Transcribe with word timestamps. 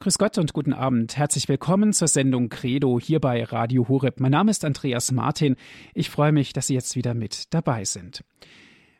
Grüß 0.00 0.18
Gott 0.18 0.38
und 0.38 0.52
guten 0.52 0.72
Abend. 0.72 1.16
Herzlich 1.16 1.48
willkommen 1.48 1.92
zur 1.92 2.08
Sendung 2.08 2.48
Credo 2.48 2.98
hier 3.00 3.20
bei 3.20 3.44
Radio 3.44 3.88
Horeb. 3.88 4.20
Mein 4.20 4.32
Name 4.32 4.50
ist 4.50 4.64
Andreas 4.64 5.12
Martin. 5.12 5.56
Ich 5.94 6.10
freue 6.10 6.32
mich, 6.32 6.52
dass 6.52 6.66
Sie 6.66 6.74
jetzt 6.74 6.96
wieder 6.96 7.14
mit 7.14 7.54
dabei 7.54 7.84
sind. 7.84 8.24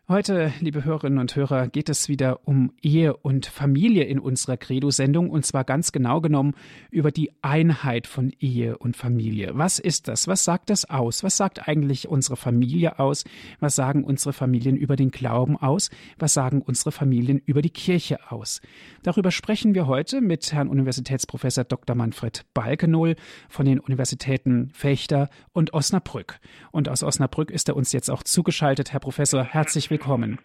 Heute, 0.07 0.53
liebe 0.61 0.85
Hörerinnen 0.85 1.19
und 1.19 1.35
Hörer, 1.35 1.67
geht 1.67 1.89
es 1.89 2.11
wieder 2.11 2.47
um 2.47 2.75
Ehe 2.83 3.17
und 3.17 3.47
Familie 3.47 4.05
in 4.05 4.19
unserer 4.19 4.59
Credo-Sendung 4.59 5.31
und 5.31 5.47
zwar 5.47 5.65
ganz 5.65 5.93
genau 5.93 6.21
genommen 6.21 6.53
über 6.91 7.11
die 7.11 7.33
Einheit 7.41 8.07
von 8.07 8.31
Ehe 8.39 8.77
und 8.77 8.99
Familie. 8.99 9.53
Was 9.55 9.79
ist 9.79 10.07
das? 10.07 10.29
Was 10.29 10.45
sagt 10.45 10.69
das 10.69 10.91
aus? 10.91 11.25
Was 11.25 11.39
sagt 11.39 11.67
eigentlich 11.67 12.07
unsere 12.07 12.37
Familie 12.37 12.99
aus? 12.99 13.25
Was 13.61 13.77
sagen 13.77 14.05
unsere 14.05 14.35
Familien 14.35 14.77
über 14.77 14.97
den 14.97 15.11
Glauben 15.11 15.57
aus? 15.57 15.89
Was 16.19 16.35
sagen 16.35 16.61
unsere 16.61 16.93
Familien 16.93 17.39
über 17.39 17.63
die 17.63 17.71
Kirche 17.71 18.31
aus? 18.31 18.61
Darüber 19.05 19.31
sprechen 19.31 19.75
wir 19.75 19.87
heute 19.87 20.21
mit 20.21 20.53
Herrn 20.53 20.69
Universitätsprofessor 20.69 21.65
Dr. 21.65 21.97
Manfred 21.97 22.45
Balkenohl 22.53 23.17
von 23.49 23.65
den 23.65 23.81
Universitäten 23.81 24.69
Fechter 24.75 25.31
und 25.55 25.73
Osnabrück. 25.73 26.41
Und 26.73 26.91
aus 26.91 27.03
Osnabrück 27.03 27.51
ist 27.51 27.71
er 27.71 27.77
uns 27.77 27.93
jetzt 27.93 28.11
auch 28.11 28.23
zugeschaltet. 28.23 28.93
Herr 28.93 29.01
Professor, 29.01 29.43
herzlich 29.43 29.89
willkommen 29.89 29.94
willkommen. 29.95 30.41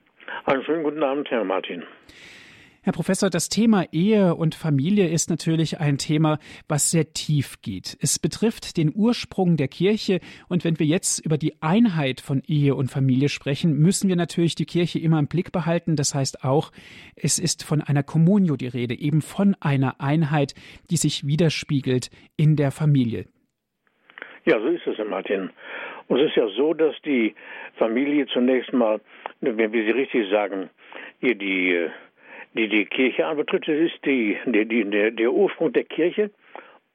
Einen 0.45 0.63
schönen 0.63 0.83
guten 0.83 1.01
Abend, 1.01 1.27
Herr 1.31 1.43
Martin. 1.43 1.83
Herr 2.83 2.93
Professor, 2.93 3.31
das 3.31 3.49
Thema 3.49 3.83
Ehe 3.91 4.35
und 4.35 4.53
Familie 4.53 5.07
ist 5.07 5.31
natürlich 5.31 5.79
ein 5.79 5.97
Thema, 5.97 6.37
was 6.67 6.91
sehr 6.91 7.13
tief 7.13 7.59
geht. 7.63 7.97
Es 7.99 8.19
betrifft 8.19 8.77
den 8.77 8.93
Ursprung 8.93 9.57
der 9.57 9.67
Kirche 9.67 10.19
und 10.49 10.63
wenn 10.65 10.77
wir 10.77 10.85
jetzt 10.85 11.25
über 11.25 11.39
die 11.39 11.63
Einheit 11.63 12.21
von 12.21 12.43
Ehe 12.45 12.75
und 12.75 12.91
Familie 12.91 13.27
sprechen, 13.27 13.73
müssen 13.73 14.07
wir 14.07 14.15
natürlich 14.15 14.53
die 14.53 14.67
Kirche 14.67 14.99
immer 14.99 15.17
im 15.17 15.27
Blick 15.27 15.51
behalten. 15.51 15.95
Das 15.95 16.13
heißt 16.13 16.43
auch, 16.43 16.71
es 17.15 17.39
ist 17.39 17.65
von 17.65 17.81
einer 17.81 18.03
Communio 18.03 18.55
die 18.55 18.67
Rede, 18.67 18.93
eben 18.93 19.21
von 19.21 19.55
einer 19.61 19.99
Einheit, 19.99 20.53
die 20.91 20.97
sich 20.97 21.25
widerspiegelt 21.25 22.11
in 22.37 22.55
der 22.55 22.69
Familie. 22.69 23.25
Ja, 24.45 24.59
so 24.59 24.67
ist 24.67 24.85
es, 24.85 24.95
Herr 24.99 25.05
Martin. 25.05 25.49
Und 26.07 26.19
es 26.19 26.29
ist 26.29 26.37
ja 26.37 26.47
so, 26.57 26.73
dass 26.73 26.95
die 27.05 27.35
Familie 27.77 28.25
zunächst 28.27 28.73
mal, 28.73 28.99
wenn 29.41 29.57
wir 29.71 29.83
sie 29.83 29.91
richtig 29.91 30.29
sagen, 30.29 30.69
hier 31.19 31.35
die, 31.35 31.89
die, 32.53 32.67
die 32.67 32.85
Kirche 32.85 33.25
anbetritt, 33.25 33.67
das 33.67 33.75
ist 33.75 34.05
die, 34.05 34.37
die, 34.45 34.65
die, 34.65 34.89
der, 34.89 35.11
der 35.11 35.31
Ursprung 35.31 35.73
der 35.73 35.83
Kirche 35.83 36.31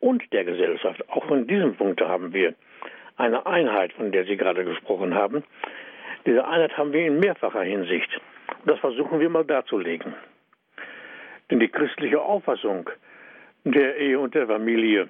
und 0.00 0.22
der 0.32 0.44
Gesellschaft. 0.44 1.08
Auch 1.08 1.30
in 1.30 1.46
diesem 1.46 1.74
Punkt 1.74 2.00
haben 2.00 2.32
wir 2.32 2.54
eine 3.16 3.46
Einheit, 3.46 3.92
von 3.92 4.12
der 4.12 4.24
Sie 4.24 4.36
gerade 4.36 4.64
gesprochen 4.64 5.14
haben. 5.14 5.44
Diese 6.26 6.46
Einheit 6.46 6.76
haben 6.76 6.92
wir 6.92 7.06
in 7.06 7.20
mehrfacher 7.20 7.62
Hinsicht. 7.62 8.08
Das 8.66 8.78
versuchen 8.80 9.20
wir 9.20 9.28
mal 9.28 9.44
darzulegen. 9.44 10.14
Denn 11.50 11.60
die 11.60 11.68
christliche 11.68 12.20
Auffassung 12.20 12.90
der 13.64 13.96
Ehe 13.96 14.18
und 14.18 14.34
der 14.34 14.46
Familie 14.46 15.08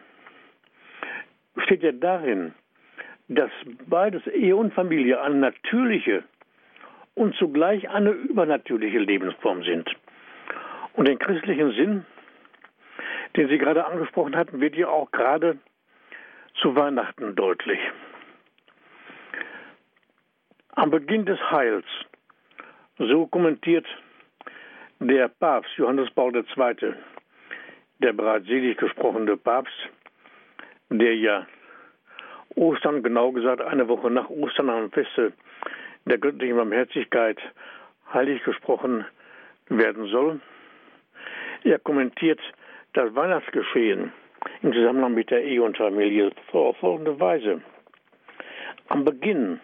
besteht 1.55 1.82
ja 1.82 1.92
darin, 1.92 2.52
dass 3.28 3.50
beides 3.86 4.27
Ehe 4.27 4.55
und 4.56 4.74
Familie 4.74 5.20
eine 5.20 5.36
natürliche 5.36 6.24
und 7.14 7.34
zugleich 7.36 7.88
eine 7.88 8.10
übernatürliche 8.10 8.98
Lebensform 8.98 9.62
sind. 9.64 9.88
Und 10.94 11.08
den 11.08 11.18
christlichen 11.18 11.72
Sinn, 11.72 12.06
den 13.36 13.48
Sie 13.48 13.58
gerade 13.58 13.86
angesprochen 13.86 14.36
hatten, 14.36 14.60
wird 14.60 14.76
ja 14.76 14.88
auch 14.88 15.10
gerade 15.10 15.58
zu 16.60 16.74
Weihnachten 16.76 17.34
deutlich. 17.34 17.78
Am 20.76 20.90
Beginn 20.90 21.24
des 21.24 21.38
Heils, 21.50 21.86
so 22.98 23.26
kommentiert 23.26 23.86
der 25.00 25.28
Papst 25.28 25.70
Johannes 25.76 26.10
Paul 26.10 26.34
II., 26.34 26.94
der 27.98 28.12
bereits 28.12 28.46
selig 28.46 28.76
gesprochene 28.78 29.36
Papst, 29.36 29.72
der 30.90 31.16
ja 31.16 31.46
Ostern, 32.56 33.02
genau 33.02 33.32
gesagt 33.32 33.60
eine 33.60 33.88
Woche 33.88 34.10
nach 34.10 34.28
Ostern 34.30 34.70
am 34.70 34.90
Feste 34.90 35.32
der 36.04 36.18
göttlichen 36.18 36.56
Barmherzigkeit 36.56 37.38
heilig 38.12 38.42
gesprochen 38.44 39.04
werden 39.68 40.06
soll. 40.06 40.40
Er 41.64 41.78
kommentiert 41.78 42.40
das 42.92 43.14
Weihnachtsgeschehen 43.14 44.12
im 44.62 44.72
Zusammenhang 44.72 45.14
mit 45.14 45.30
der 45.30 45.42
Ehe 45.42 45.62
und 45.62 45.76
Familie 45.76 46.30
auf 46.52 46.76
folgende 46.78 47.18
Weise. 47.18 47.62
Am 48.88 49.04
Beginn 49.04 49.60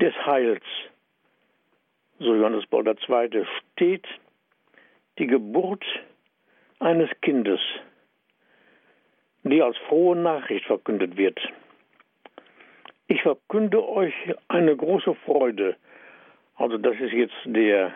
des 0.00 0.14
Heils, 0.26 0.64
so 2.18 2.34
Johannes 2.34 2.66
Paul 2.66 2.86
II., 2.86 3.46
steht 3.74 4.06
die 5.18 5.26
Geburt 5.26 5.84
eines 6.80 7.10
Kindes 7.20 7.60
die 9.42 9.62
als 9.62 9.76
frohe 9.88 10.16
Nachricht 10.16 10.66
verkündet 10.66 11.16
wird. 11.16 11.40
Ich 13.10 13.22
verkünde 13.22 13.84
euch 13.88 14.14
eine 14.46 14.76
große 14.76 15.16
Freude. 15.26 15.74
Also 16.54 16.78
das 16.78 16.94
ist 17.00 17.12
jetzt 17.12 17.34
der 17.44 17.92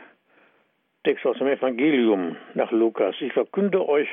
Text 1.05 1.25
aus 1.25 1.39
dem 1.39 1.47
Evangelium 1.47 2.35
nach 2.55 2.73
Lukas. 2.73 3.15
Ich 3.21 3.33
verkünde 3.33 3.89
euch 3.89 4.09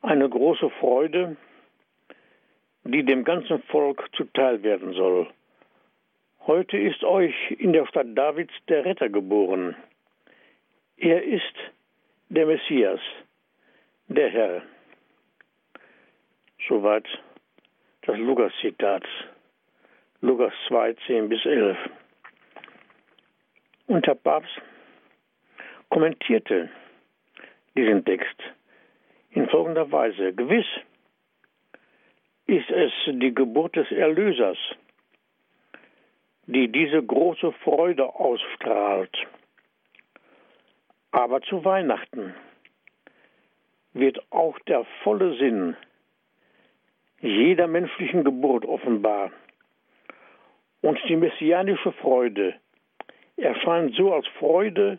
eine 0.00 0.26
große 0.30 0.70
Freude, 0.80 1.36
die 2.84 3.04
dem 3.04 3.22
ganzen 3.22 3.62
Volk 3.64 4.08
zuteil 4.16 4.62
werden 4.62 4.94
soll. 4.94 5.28
Heute 6.46 6.78
ist 6.78 7.04
euch 7.04 7.34
in 7.58 7.74
der 7.74 7.86
Stadt 7.86 8.06
Davids 8.14 8.54
der 8.68 8.86
Retter 8.86 9.10
geboren. 9.10 9.76
Er 10.96 11.22
ist 11.22 11.54
der 12.30 12.46
Messias, 12.46 13.00
der 14.08 14.30
Herr. 14.30 14.62
Soweit 16.66 17.06
das 18.06 18.16
Lukas-Zitat. 18.16 19.04
Lukas 20.24 20.52
2, 20.68 20.94
10 21.08 21.28
bis 21.28 21.44
11. 21.44 21.76
Und 23.88 24.06
der 24.06 24.14
Papst 24.14 24.56
kommentierte 25.88 26.70
diesen 27.76 28.04
Text 28.04 28.36
in 29.30 29.48
folgender 29.48 29.90
Weise. 29.90 30.32
Gewiss 30.32 30.66
ist 32.46 32.70
es 32.70 32.92
die 33.06 33.34
Geburt 33.34 33.74
des 33.74 33.90
Erlösers, 33.90 34.58
die 36.46 36.70
diese 36.70 37.02
große 37.02 37.50
Freude 37.64 38.14
ausstrahlt. 38.14 39.26
Aber 41.10 41.42
zu 41.42 41.64
Weihnachten 41.64 42.32
wird 43.92 44.22
auch 44.30 44.56
der 44.68 44.84
volle 45.02 45.36
Sinn 45.36 45.76
jeder 47.20 47.66
menschlichen 47.66 48.22
Geburt 48.22 48.64
offenbar. 48.64 49.32
Und 50.82 50.98
die 51.08 51.16
messianische 51.16 51.92
Freude 51.92 52.54
erscheint 53.36 53.94
so 53.94 54.12
als 54.12 54.26
Freude, 54.38 54.98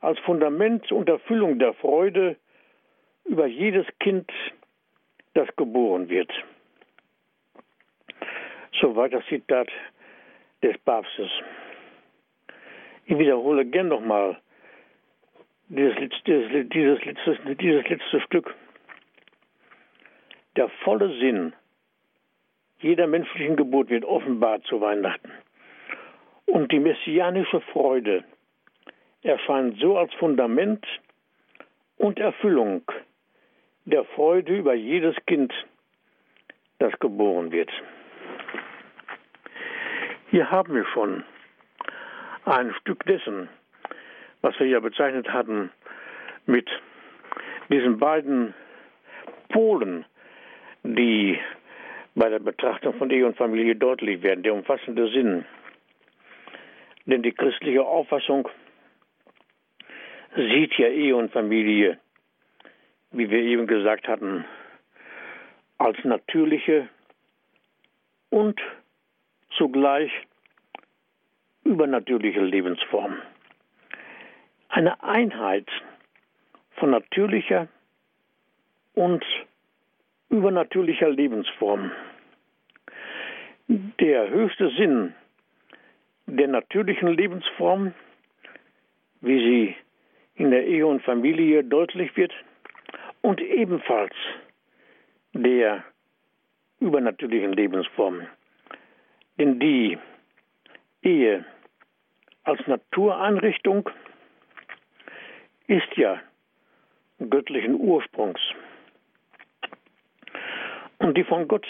als 0.00 0.18
Fundament 0.20 0.90
und 0.92 1.08
Erfüllung 1.08 1.58
der 1.58 1.74
Freude 1.74 2.36
über 3.24 3.46
jedes 3.46 3.86
Kind, 4.00 4.30
das 5.34 5.48
geboren 5.56 6.08
wird. 6.08 6.30
Soweit 8.80 9.12
das 9.12 9.24
Zitat 9.26 9.68
des 10.62 10.76
Papstes. 10.78 11.30
Ich 13.06 13.16
wiederhole 13.16 13.64
gern 13.64 13.88
nochmal 13.88 14.40
dieses, 15.68 15.94
dieses, 16.26 16.68
dieses, 16.68 16.98
dieses 17.58 17.88
letzte 17.88 18.20
Stück 18.22 18.54
der 20.56 20.68
volle 20.84 21.16
Sinn 21.20 21.52
jeder 22.80 23.06
menschlichen 23.06 23.56
Geburt 23.56 23.90
wird 23.90 24.04
offenbar 24.04 24.62
zu 24.62 24.80
Weihnachten. 24.80 25.30
Und 26.46 26.72
die 26.72 26.80
messianische 26.80 27.60
Freude 27.72 28.24
erscheint 29.22 29.78
so 29.78 29.98
als 29.98 30.12
Fundament 30.14 30.84
und 31.98 32.18
Erfüllung 32.18 32.82
der 33.84 34.04
Freude 34.04 34.56
über 34.56 34.74
jedes 34.74 35.14
Kind, 35.26 35.52
das 36.78 36.98
geboren 36.98 37.52
wird. 37.52 37.70
Hier 40.30 40.50
haben 40.50 40.74
wir 40.74 40.86
schon 40.86 41.24
ein 42.44 42.72
Stück 42.80 43.04
dessen, 43.04 43.48
was 44.40 44.58
wir 44.58 44.66
ja 44.66 44.80
bezeichnet 44.80 45.28
hatten 45.32 45.70
mit 46.46 46.68
diesen 47.68 47.98
beiden 47.98 48.54
Polen 49.50 50.04
die 50.82 51.38
bei 52.14 52.28
der 52.28 52.38
Betrachtung 52.38 52.94
von 52.94 53.10
Ehe 53.10 53.26
und 53.26 53.36
Familie 53.36 53.76
deutlich 53.76 54.22
werden, 54.22 54.42
der 54.42 54.54
umfassende 54.54 55.10
Sinn. 55.10 55.44
Denn 57.06 57.22
die 57.22 57.32
christliche 57.32 57.84
Auffassung 57.84 58.48
sieht 60.36 60.74
ja 60.78 60.88
Ehe 60.88 61.16
und 61.16 61.32
Familie, 61.32 61.98
wie 63.10 63.30
wir 63.30 63.40
eben 63.40 63.66
gesagt 63.66 64.06
hatten, 64.08 64.44
als 65.78 65.96
natürliche 66.04 66.88
und 68.28 68.60
zugleich 69.56 70.10
übernatürliche 71.64 72.40
Lebensform. 72.40 73.18
Eine 74.68 75.02
Einheit 75.02 75.68
von 76.76 76.90
natürlicher 76.90 77.68
und 78.94 79.24
übernatürlicher 80.30 81.10
Lebensform. 81.10 81.90
Der 83.68 84.30
höchste 84.30 84.70
Sinn 84.70 85.14
der 86.26 86.48
natürlichen 86.48 87.08
Lebensform, 87.08 87.92
wie 89.20 89.38
sie 89.38 89.76
in 90.36 90.50
der 90.50 90.64
Ehe 90.66 90.86
und 90.86 91.02
Familie 91.02 91.64
deutlich 91.64 92.16
wird, 92.16 92.32
und 93.22 93.40
ebenfalls 93.40 94.14
der 95.34 95.84
übernatürlichen 96.80 97.52
Lebensform. 97.52 98.26
Denn 99.38 99.58
die 99.60 99.98
Ehe 101.02 101.44
als 102.44 102.66
Natureinrichtung 102.66 103.90
ist 105.66 105.96
ja 105.96 106.20
göttlichen 107.18 107.74
Ursprungs. 107.74 108.40
Und 111.00 111.16
die 111.16 111.24
von 111.24 111.48
Gott 111.48 111.66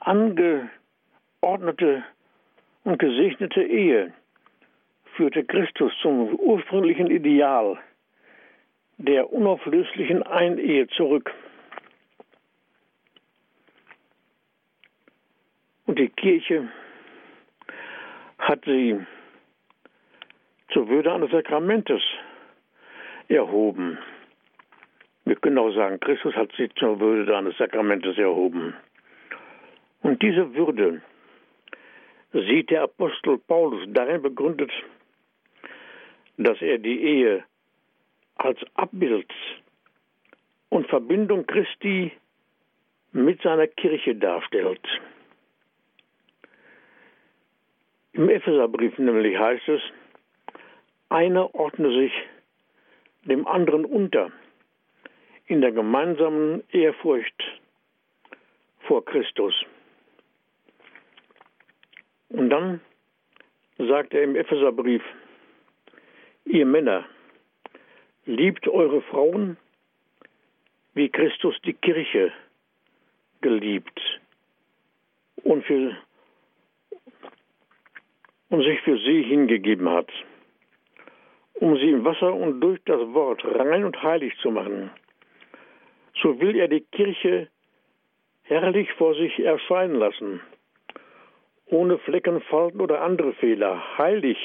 angeordnete 0.00 2.04
und 2.82 2.98
gesegnete 2.98 3.62
Ehe 3.62 4.12
führte 5.14 5.44
Christus 5.44 5.92
zum 6.02 6.34
ursprünglichen 6.34 7.08
Ideal 7.10 7.78
der 8.96 9.32
unauflöslichen 9.32 10.24
Einehe 10.24 10.88
zurück. 10.88 11.32
Und 15.86 16.00
die 16.00 16.08
Kirche 16.08 16.68
hat 18.38 18.64
sie 18.64 19.06
zur 20.72 20.88
Würde 20.88 21.12
eines 21.12 21.30
Sakramentes 21.30 22.02
erhoben. 23.28 23.98
Wir 25.28 25.36
können 25.36 25.58
auch 25.58 25.74
sagen, 25.74 26.00
Christus 26.00 26.34
hat 26.36 26.50
sie 26.56 26.70
zur 26.76 26.98
Würde 27.00 27.36
eines 27.36 27.54
Sakramentes 27.58 28.16
erhoben. 28.16 28.72
Und 30.00 30.22
diese 30.22 30.54
Würde 30.54 31.02
sieht 32.32 32.70
der 32.70 32.84
Apostel 32.84 33.36
Paulus 33.36 33.84
darin 33.88 34.22
begründet, 34.22 34.70
dass 36.38 36.62
er 36.62 36.78
die 36.78 37.02
Ehe 37.02 37.44
als 38.36 38.58
Abbild 38.72 39.30
und 40.70 40.88
Verbindung 40.88 41.46
Christi 41.46 42.10
mit 43.12 43.42
seiner 43.42 43.66
Kirche 43.66 44.14
darstellt. 44.14 44.80
Im 48.14 48.30
Epheserbrief 48.30 48.96
nämlich 48.96 49.38
heißt 49.38 49.68
es, 49.68 49.82
einer 51.10 51.54
ordne 51.54 51.90
sich 51.90 52.12
dem 53.26 53.46
anderen 53.46 53.84
unter 53.84 54.32
in 55.48 55.62
der 55.62 55.72
gemeinsamen 55.72 56.62
Ehrfurcht 56.70 57.42
vor 58.80 59.04
Christus. 59.04 59.54
Und 62.28 62.50
dann 62.50 62.80
sagt 63.78 64.12
er 64.12 64.22
im 64.22 64.36
Epheserbrief, 64.36 65.02
ihr 66.44 66.66
Männer, 66.66 67.06
liebt 68.26 68.68
eure 68.68 69.00
Frauen, 69.02 69.56
wie 70.92 71.08
Christus 71.08 71.56
die 71.64 71.72
Kirche 71.72 72.30
geliebt 73.40 74.00
und, 75.44 75.64
für, 75.64 75.96
und 78.50 78.62
sich 78.64 78.80
für 78.82 78.98
sie 78.98 79.22
hingegeben 79.22 79.88
hat, 79.88 80.10
um 81.54 81.76
sie 81.76 81.90
im 81.90 82.04
Wasser 82.04 82.34
und 82.34 82.60
durch 82.60 82.80
das 82.84 83.00
Wort 83.14 83.42
rein 83.44 83.84
und 83.84 84.02
heilig 84.02 84.36
zu 84.42 84.50
machen. 84.50 84.90
So 86.22 86.40
will 86.40 86.56
er 86.56 86.68
die 86.68 86.80
Kirche 86.80 87.48
herrlich 88.42 88.92
vor 88.94 89.14
sich 89.14 89.38
erscheinen 89.38 89.94
lassen, 89.94 90.40
ohne 91.66 91.98
Flecken, 91.98 92.40
Falten 92.42 92.80
oder 92.80 93.02
andere 93.02 93.34
Fehler. 93.34 93.98
Heilig 93.98 94.38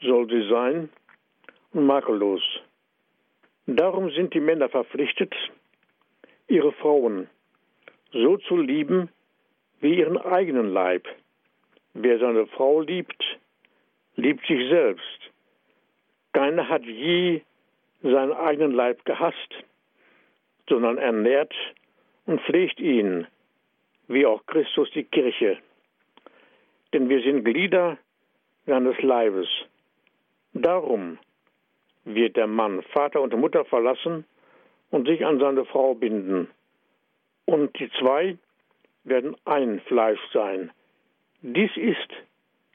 soll 0.00 0.28
sie 0.28 0.48
sein 0.48 0.90
und 1.72 1.86
makellos. 1.86 2.42
Darum 3.66 4.10
sind 4.10 4.34
die 4.34 4.40
Männer 4.40 4.68
verpflichtet, 4.68 5.34
ihre 6.48 6.72
Frauen 6.72 7.28
so 8.12 8.36
zu 8.36 8.56
lieben 8.56 9.08
wie 9.80 9.98
ihren 9.98 10.18
eigenen 10.18 10.68
Leib. 10.72 11.06
Wer 11.94 12.18
seine 12.18 12.46
Frau 12.46 12.80
liebt, 12.80 13.22
liebt 14.16 14.46
sich 14.46 14.68
selbst. 14.68 15.30
Keiner 16.32 16.68
hat 16.68 16.84
je 16.84 17.42
seinen 18.02 18.32
eigenen 18.32 18.72
Leib 18.72 19.04
gehasst, 19.04 19.64
sondern 20.68 20.98
ernährt 20.98 21.54
und 22.26 22.40
pflegt 22.42 22.80
ihn, 22.80 23.26
wie 24.08 24.26
auch 24.26 24.44
Christus 24.46 24.90
die 24.92 25.04
Kirche. 25.04 25.58
Denn 26.92 27.08
wir 27.08 27.22
sind 27.22 27.44
Glieder 27.44 27.98
seines 28.66 29.00
Leibes. 29.02 29.48
Darum 30.52 31.18
wird 32.04 32.36
der 32.36 32.46
Mann 32.46 32.82
Vater 32.92 33.20
und 33.20 33.34
Mutter 33.36 33.64
verlassen 33.64 34.24
und 34.90 35.06
sich 35.06 35.24
an 35.24 35.38
seine 35.38 35.64
Frau 35.64 35.94
binden. 35.94 36.48
Und 37.46 37.78
die 37.78 37.90
zwei 37.98 38.36
werden 39.04 39.36
ein 39.44 39.80
Fleisch 39.80 40.20
sein. 40.32 40.70
Dies 41.40 41.70
ist 41.76 42.08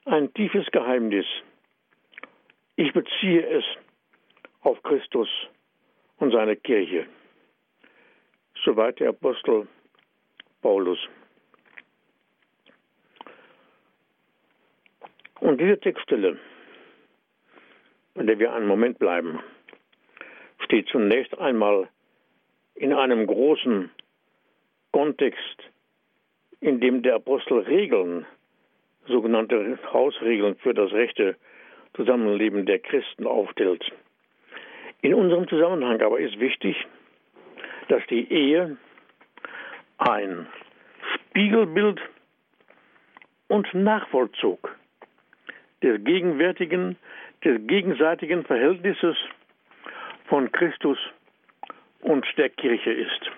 ein 0.06 0.34
tiefes 0.34 0.66
Geheimnis. 0.72 1.26
Ich 2.76 2.92
beziehe 2.94 3.48
es 3.48 3.66
auf 4.62 4.82
Christus 4.84 5.30
und 6.18 6.32
seine 6.32 6.56
Kirche. 6.56 7.06
Soweit 8.68 9.00
der 9.00 9.10
Apostel 9.10 9.66
Paulus. 10.62 11.00
Und 15.40 15.62
diese 15.62 15.80
Textstelle 15.80 16.38
in 18.16 18.28
der 18.28 18.40
wir 18.40 18.54
einen 18.54 18.68
Moment 18.68 19.00
bleiben, 19.00 19.40
steht 20.66 20.90
zunächst 20.90 21.38
einmal 21.40 21.88
in 22.76 22.92
einem 22.92 23.26
großen 23.26 23.90
Kontext, 24.92 25.64
in 26.60 26.82
dem 26.82 27.04
der 27.04 27.16
Apostel 27.16 27.60
Regeln, 27.60 28.26
sogenannte 29.08 29.80
Hausregeln 29.94 30.56
für 30.58 30.74
das 30.74 30.92
rechte 30.92 31.38
Zusammenleben 31.96 32.66
der 32.66 32.80
Christen 32.80 33.28
aufstellt. 33.28 33.90
In 35.02 35.14
unserem 35.14 35.48
Zusammenhang 35.48 36.02
aber 36.02 36.20
ist 36.20 36.38
wichtig, 36.38 36.76
dass 37.90 38.06
die 38.10 38.32
Ehe 38.32 38.78
ein 39.98 40.48
Spiegelbild 41.16 42.00
und 43.48 43.74
Nachvollzug 43.74 44.76
des 45.82 46.04
gegenwärtigen 46.04 46.98
des 47.44 47.60
gegenseitigen 47.68 48.44
Verhältnisses 48.46 49.16
von 50.26 50.52
Christus 50.52 50.98
und 52.02 52.26
der 52.38 52.50
Kirche 52.50 52.92
ist. 52.92 53.32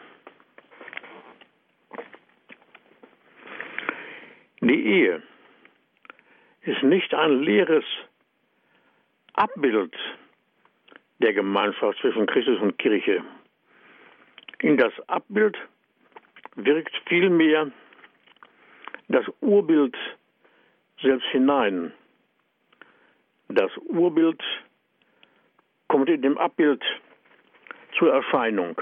Die 4.61 4.85
Ehe 4.85 5.21
ist 6.61 6.83
nicht 6.83 7.13
ein 7.13 7.41
leeres 7.41 7.85
Abbild 9.33 9.95
der 11.19 11.33
Gemeinschaft 11.33 11.99
zwischen 11.99 12.25
Christus 12.25 12.59
und 12.59 12.77
Kirche. 12.77 13.23
In 14.61 14.77
das 14.77 14.93
Abbild 15.07 15.57
wirkt 16.55 16.95
vielmehr 17.07 17.71
das 19.07 19.25
Urbild 19.41 19.95
selbst 21.01 21.27
hinein, 21.29 21.93
das 23.47 23.71
Urbild 23.77 24.41
kommt 25.87 26.09
in 26.09 26.21
dem 26.21 26.37
Abbild 26.37 26.83
zur 27.97 28.13
Erscheinung. 28.13 28.79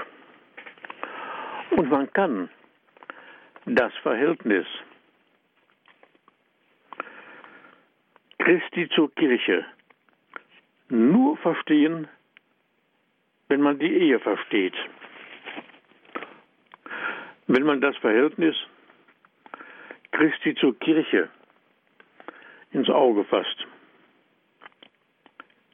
Und 1.70 1.90
man 1.90 2.12
kann 2.12 2.50
das 3.66 3.92
Verhältnis 4.02 4.66
Christi 8.38 8.88
zur 8.94 9.14
Kirche 9.14 9.64
nur 10.88 11.36
verstehen, 11.38 12.08
wenn 13.48 13.60
man 13.60 13.78
die 13.78 13.92
Ehe 13.92 14.18
versteht. 14.20 14.74
Wenn 17.48 17.64
man 17.64 17.80
das 17.80 17.96
Verhältnis 17.96 18.56
Christi 20.12 20.54
zur 20.54 20.78
Kirche 20.78 21.28
ins 22.72 22.88
Auge 22.88 23.24
fasst 23.24 23.66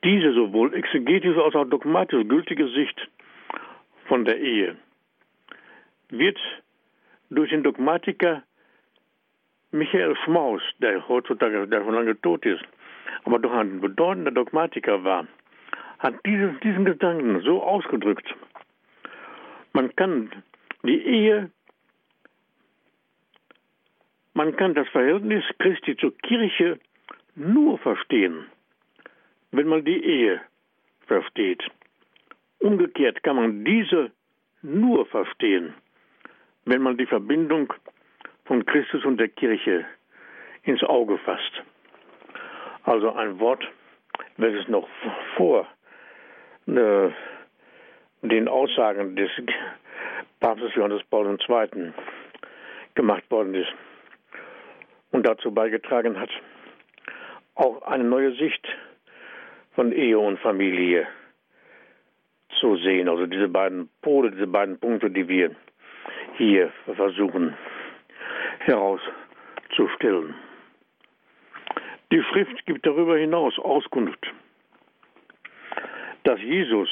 diese 0.05 0.35
sowohl 0.35 0.75
exegetische 0.75 1.43
als 1.43 1.55
auch 1.55 1.65
dogmatisch 1.65 2.29
gültige 2.29 2.69
Sicht 2.69 3.09
von 4.07 4.25
der 4.25 4.39
Ehe 4.39 4.77
wird 6.11 6.39
durch 7.31 7.51
den 7.51 7.63
Dogmatiker 7.63 8.43
Michael 9.73 10.15
Schmaus, 10.25 10.63
der 10.79 11.09
heutzutage 11.09 11.67
der 11.67 11.83
schon 11.83 11.95
lange 11.95 12.21
tot 12.21 12.45
ist, 12.45 12.63
aber 13.25 13.39
doch 13.39 13.53
ein 13.53 13.81
bedeutender 13.81 14.31
Dogmatiker 14.31 15.03
war, 15.03 15.27
hat 15.99 16.15
diesen, 16.27 16.61
diesen 16.61 16.85
Gedanken 16.85 17.41
so 17.41 17.63
ausgedrückt. 17.63 18.35
Man 19.73 19.97
kann 19.97 20.31
die 20.83 21.03
Ehe, 21.03 21.51
man 24.35 24.57
kann 24.57 24.75
das 24.75 24.89
Verhältnis 24.89 25.45
Christi 25.59 25.97
zur 25.97 26.17
Kirche 26.19 26.79
nur 27.37 27.79
verstehen, 27.79 28.47
wenn 29.53 29.69
man 29.69 29.85
die 29.85 30.05
Ehe 30.05 30.41
versteht. 31.07 31.63
Umgekehrt 32.59 33.23
kann 33.23 33.37
man 33.37 33.65
diese 33.65 34.11
nur 34.63 35.07
verstehen, 35.07 35.75
wenn 36.65 36.83
man 36.83 36.97
die 36.97 37.07
Verbindung 37.07 37.73
von 38.45 38.67
Christus 38.67 39.05
und 39.05 39.19
der 39.19 39.29
Kirche 39.29 39.85
ins 40.65 40.83
Auge 40.83 41.19
fasst. 41.19 41.63
Also 42.85 43.13
ein 43.13 43.39
Wort, 43.39 43.65
welches 44.37 44.69
noch 44.69 44.89
vor 45.37 45.67
äh, 46.67 47.11
den 48.23 48.49
Aussagen 48.49 49.17
des 49.17 49.31
Papstes 50.41 50.75
Johannes 50.75 51.03
Paul 51.05 51.39
II. 51.49 51.93
gemacht 52.95 53.31
worden 53.31 53.55
ist 53.55 53.73
und 55.15 55.25
dazu 55.25 55.53
beigetragen 55.53 56.19
hat, 56.19 56.31
auch 57.55 57.83
eine 57.83 58.03
neue 58.03 58.35
Sicht 58.35 58.67
von 59.77 59.93
Ehe 59.93 60.19
und 60.19 60.41
Familie 60.41 61.07
zu 62.59 62.77
sehen. 62.79 63.09
Also 63.09 63.27
diese 63.27 63.49
beiden 63.49 63.89
Pole, 64.03 64.33
diese 64.33 64.49
beiden 64.49 64.77
Punkte, 64.81 65.11
die 65.11 65.29
wir 65.29 65.55
hier 66.37 66.73
versuchen 66.97 67.57
herauszustellen. 68.59 70.35
Die 72.11 72.23
Schrift 72.25 72.67
gibt 72.67 72.85
darüber 72.85 73.17
hinaus 73.17 73.57
Auskunft, 73.61 74.27
dass 76.25 76.41
Jesus 76.41 76.89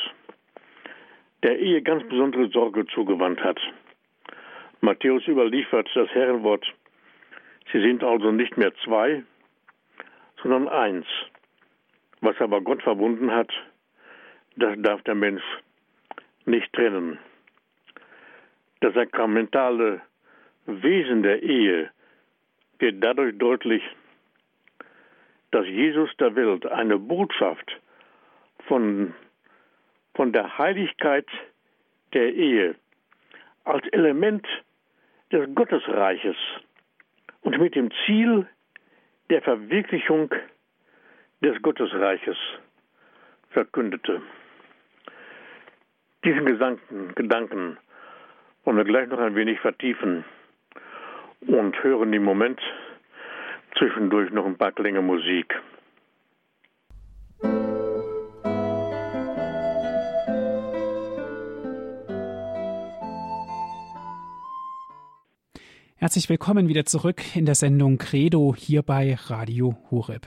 der 1.42 1.58
Ehe 1.58 1.82
ganz 1.82 2.08
besondere 2.08 2.48
Sorge 2.50 2.86
zugewandt 2.86 3.42
hat. 3.42 3.58
Matthäus 4.80 5.26
überliefert 5.26 5.90
das 5.94 6.08
Herrenwort, 6.10 6.72
sie 7.72 7.80
sind 7.80 8.04
also 8.04 8.30
nicht 8.30 8.56
mehr 8.56 8.72
zwei, 8.84 9.22
sondern 10.42 10.68
eins. 10.68 11.06
Was 12.20 12.40
aber 12.40 12.60
Gott 12.60 12.82
verbunden 12.82 13.32
hat, 13.32 13.50
das 14.56 14.74
darf 14.78 15.02
der 15.02 15.14
Mensch 15.14 15.42
nicht 16.44 16.72
trennen. 16.72 17.18
Das 18.80 18.94
sakramentale 18.94 20.02
Wesen 20.66 21.22
der 21.22 21.42
Ehe 21.42 21.90
wird 22.78 23.02
dadurch 23.02 23.36
deutlich, 23.38 23.82
dass 25.50 25.66
Jesus 25.66 26.10
der 26.18 26.34
Welt 26.34 26.66
eine 26.66 26.98
Botschaft 26.98 27.80
von, 28.66 29.14
von 30.14 30.32
der 30.32 30.58
Heiligkeit 30.58 31.26
der 32.12 32.32
Ehe 32.34 32.74
als 33.64 33.86
Element 33.88 34.46
des 35.30 35.52
Gottesreiches 35.54 36.36
und 37.42 37.58
mit 37.58 37.74
dem 37.74 37.90
Ziel 38.04 38.46
der 39.30 39.42
Verwirklichung 39.42 40.30
des 41.42 41.60
Gottesreiches 41.62 42.36
verkündete. 43.50 44.22
Diesen 46.24 46.46
Gedanken, 46.46 47.14
Gedanken 47.14 47.76
wollen 48.64 48.76
wir 48.76 48.84
gleich 48.84 49.08
noch 49.08 49.18
ein 49.18 49.34
wenig 49.34 49.58
vertiefen 49.60 50.24
und 51.40 51.82
hören 51.82 52.12
im 52.12 52.22
Moment 52.22 52.60
zwischendurch 53.76 54.30
noch 54.30 54.46
ein 54.46 54.56
paar 54.56 54.72
Klänge 54.72 55.02
Musik. 55.02 55.60
Herzlich 66.02 66.28
willkommen 66.28 66.66
wieder 66.66 66.84
zurück 66.84 67.20
in 67.36 67.46
der 67.46 67.54
Sendung 67.54 67.96
Credo 67.96 68.56
hier 68.58 68.82
bei 68.82 69.14
Radio 69.28 69.76
Horeb. 69.88 70.26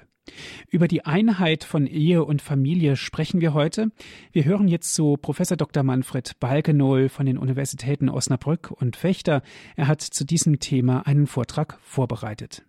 Über 0.71 0.87
die 0.87 1.05
Einheit 1.05 1.65
von 1.65 1.85
Ehe 1.85 2.23
und 2.23 2.41
Familie 2.41 2.95
sprechen 2.95 3.41
wir 3.41 3.53
heute. 3.53 3.87
Wir 4.31 4.45
hören 4.45 4.69
jetzt 4.69 4.95
zu 4.95 5.17
Professor 5.21 5.57
Dr. 5.57 5.83
Manfred 5.83 6.39
Balkenohl 6.39 7.09
von 7.09 7.25
den 7.25 7.37
Universitäten 7.37 8.07
Osnabrück 8.07 8.71
und 8.71 8.95
Fechter. 8.95 9.41
Er 9.75 9.89
hat 9.89 9.99
zu 9.99 10.25
diesem 10.25 10.61
Thema 10.61 11.05
einen 11.05 11.27
Vortrag 11.27 11.77
vorbereitet. 11.81 12.63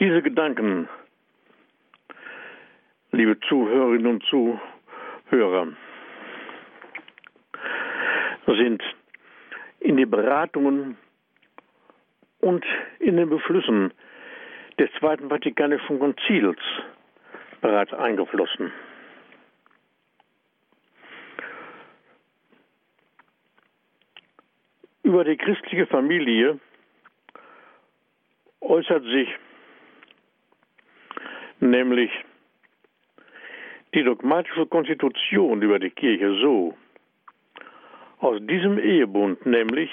Diese 0.00 0.22
Gedanken, 0.22 0.88
liebe 3.12 3.38
Zuhörerinnen 3.48 4.08
und 4.08 4.24
Zuhörer, 4.24 5.68
sind 8.48 8.82
in 9.80 9.96
die 9.96 10.06
Beratungen 10.06 10.96
und 12.40 12.64
in 12.98 13.16
den 13.16 13.28
Beschlüssen 13.28 13.92
des 14.78 14.90
Zweiten 14.98 15.28
Vatikanischen 15.28 15.98
Konzils 15.98 16.58
bereits 17.60 17.92
eingeflossen. 17.92 18.72
Über 25.02 25.24
die 25.24 25.36
christliche 25.36 25.86
Familie 25.86 26.58
äußert 28.60 29.04
sich 29.04 29.28
nämlich 31.60 32.10
die 33.94 34.02
dogmatische 34.02 34.66
Konstitution 34.66 35.62
über 35.62 35.78
die 35.78 35.90
Kirche 35.90 36.34
so. 36.40 36.76
Aus 38.26 38.40
diesem 38.40 38.76
Ehebund 38.80 39.46
nämlich 39.46 39.88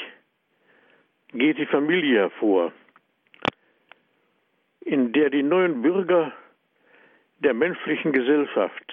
geht 1.34 1.60
die 1.60 1.68
Familie 1.68 2.22
hervor 2.22 2.72
in 4.80 5.13
der 5.13 5.30
die 5.30 5.44
neuen 5.44 5.84
Bürger 5.84 6.34
der 7.42 7.54
menschlichen 7.54 8.12
Gesellschaft 8.12 8.92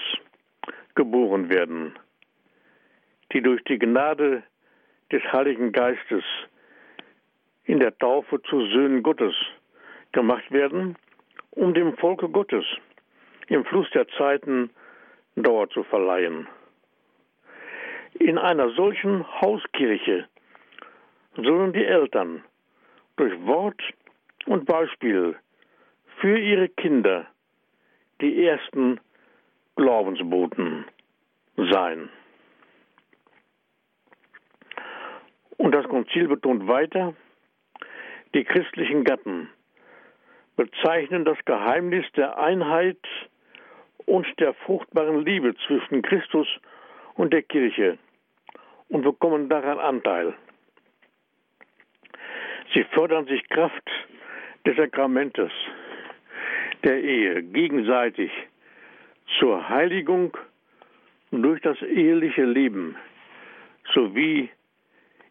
geboren 0.95 1.49
werden, 1.49 1.99
die 3.33 3.41
durch 3.41 3.65
die 3.65 3.79
Gnade 3.79 4.43
des 5.11 5.23
Heiligen 5.33 5.73
Geistes 5.73 6.25
in 7.65 7.81
der 7.81 7.97
Taufe 7.97 8.43
zu 8.43 8.67
Söhnen 8.67 9.03
Gottes 9.03 9.35
gemacht 10.13 10.53
werden, 10.53 10.97
um 11.53 11.73
dem 11.73 11.97
Volke 11.97 12.29
Gottes 12.29 12.67
im 13.49 13.65
Fluss 13.65 13.89
der 13.93 14.07
Zeiten 14.19 14.69
Dauer 15.35 15.71
zu 15.71 15.83
verleihen. 15.85 16.47
In 18.21 18.37
einer 18.37 18.69
solchen 18.75 19.27
Hauskirche 19.41 20.29
sollen 21.37 21.73
die 21.73 21.85
Eltern 21.85 22.45
durch 23.17 23.33
Wort 23.47 23.81
und 24.45 24.67
Beispiel 24.67 25.37
für 26.19 26.39
ihre 26.39 26.69
Kinder 26.69 27.27
die 28.21 28.45
ersten 28.45 29.01
Glaubensboten 29.75 30.85
sein. 31.57 32.11
Und 35.57 35.75
das 35.75 35.89
Konzil 35.89 36.29
betont 36.29 36.69
weiter, 36.69 37.15
die 38.35 38.45
christlichen 38.45 39.05
Gatten 39.05 39.49
bezeichnen 40.57 41.25
das 41.25 41.39
Geheimnis 41.47 42.05
der 42.17 42.39
Einheit 42.39 43.01
und 44.05 44.27
der 44.39 44.53
fruchtbaren 44.53 45.25
Liebe 45.25 45.55
zwischen 45.67 46.03
Christus 46.03 46.47
und 47.15 47.33
der 47.33 47.43
Kirche 47.43 47.97
und 48.91 49.03
bekommen 49.03 49.49
daran 49.49 49.79
Anteil. 49.79 50.35
Sie 52.75 52.85
fördern 52.93 53.27
sich 53.27 53.49
Kraft 53.49 53.91
des 54.67 54.77
Sakramentes 54.77 55.51
der 56.85 57.03
Ehe 57.03 57.43
gegenseitig 57.43 58.31
zur 59.39 59.69
Heiligung 59.69 60.37
durch 61.31 61.61
das 61.63 61.81
eheliche 61.83 62.45
Leben 62.45 62.97
sowie 63.95 64.51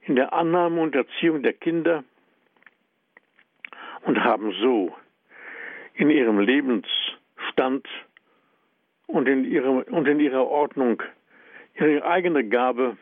in 0.01 0.15
der 0.15 0.33
Annahme 0.33 0.81
und 0.81 0.95
Erziehung 0.95 1.43
der 1.43 1.53
Kinder 1.53 2.03
und 4.01 4.23
haben 4.23 4.53
so 4.61 4.95
in 5.93 6.09
ihrem 6.09 6.39
Lebensstand 6.39 7.87
und 9.07 9.27
in, 9.27 9.43
ihrem, 9.43 9.83
und 9.83 10.07
in 10.07 10.19
ihrer 10.19 10.47
Ordnung 10.47 11.03
ihre 11.75 12.05
eigene 12.05 12.47
Gabe 12.47 12.97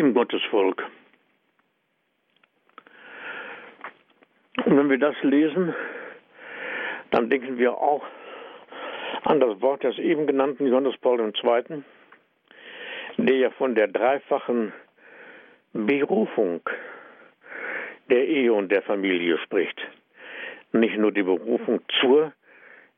im 0.00 0.14
Gottesvolk. 0.14 0.82
Und 4.64 4.76
wenn 4.76 4.88
wir 4.88 4.98
das 4.98 5.14
lesen, 5.22 5.74
dann 7.10 7.28
denken 7.28 7.58
wir 7.58 7.74
auch 7.76 8.02
an 9.24 9.40
das 9.40 9.60
Wort 9.60 9.84
des 9.84 9.98
eben 9.98 10.26
genannten 10.26 10.66
Johannes 10.66 10.96
Paul 10.96 11.20
II., 11.20 11.82
der 13.18 13.36
ja 13.36 13.50
von 13.50 13.74
der 13.74 13.88
dreifachen 13.88 14.72
Berufung 15.74 16.62
der 18.08 18.26
Ehe 18.26 18.54
und 18.54 18.72
der 18.72 18.82
Familie 18.82 19.36
spricht. 19.38 19.78
Nicht 20.72 20.96
nur 20.96 21.12
die 21.12 21.22
Berufung 21.22 21.80
zur 22.00 22.32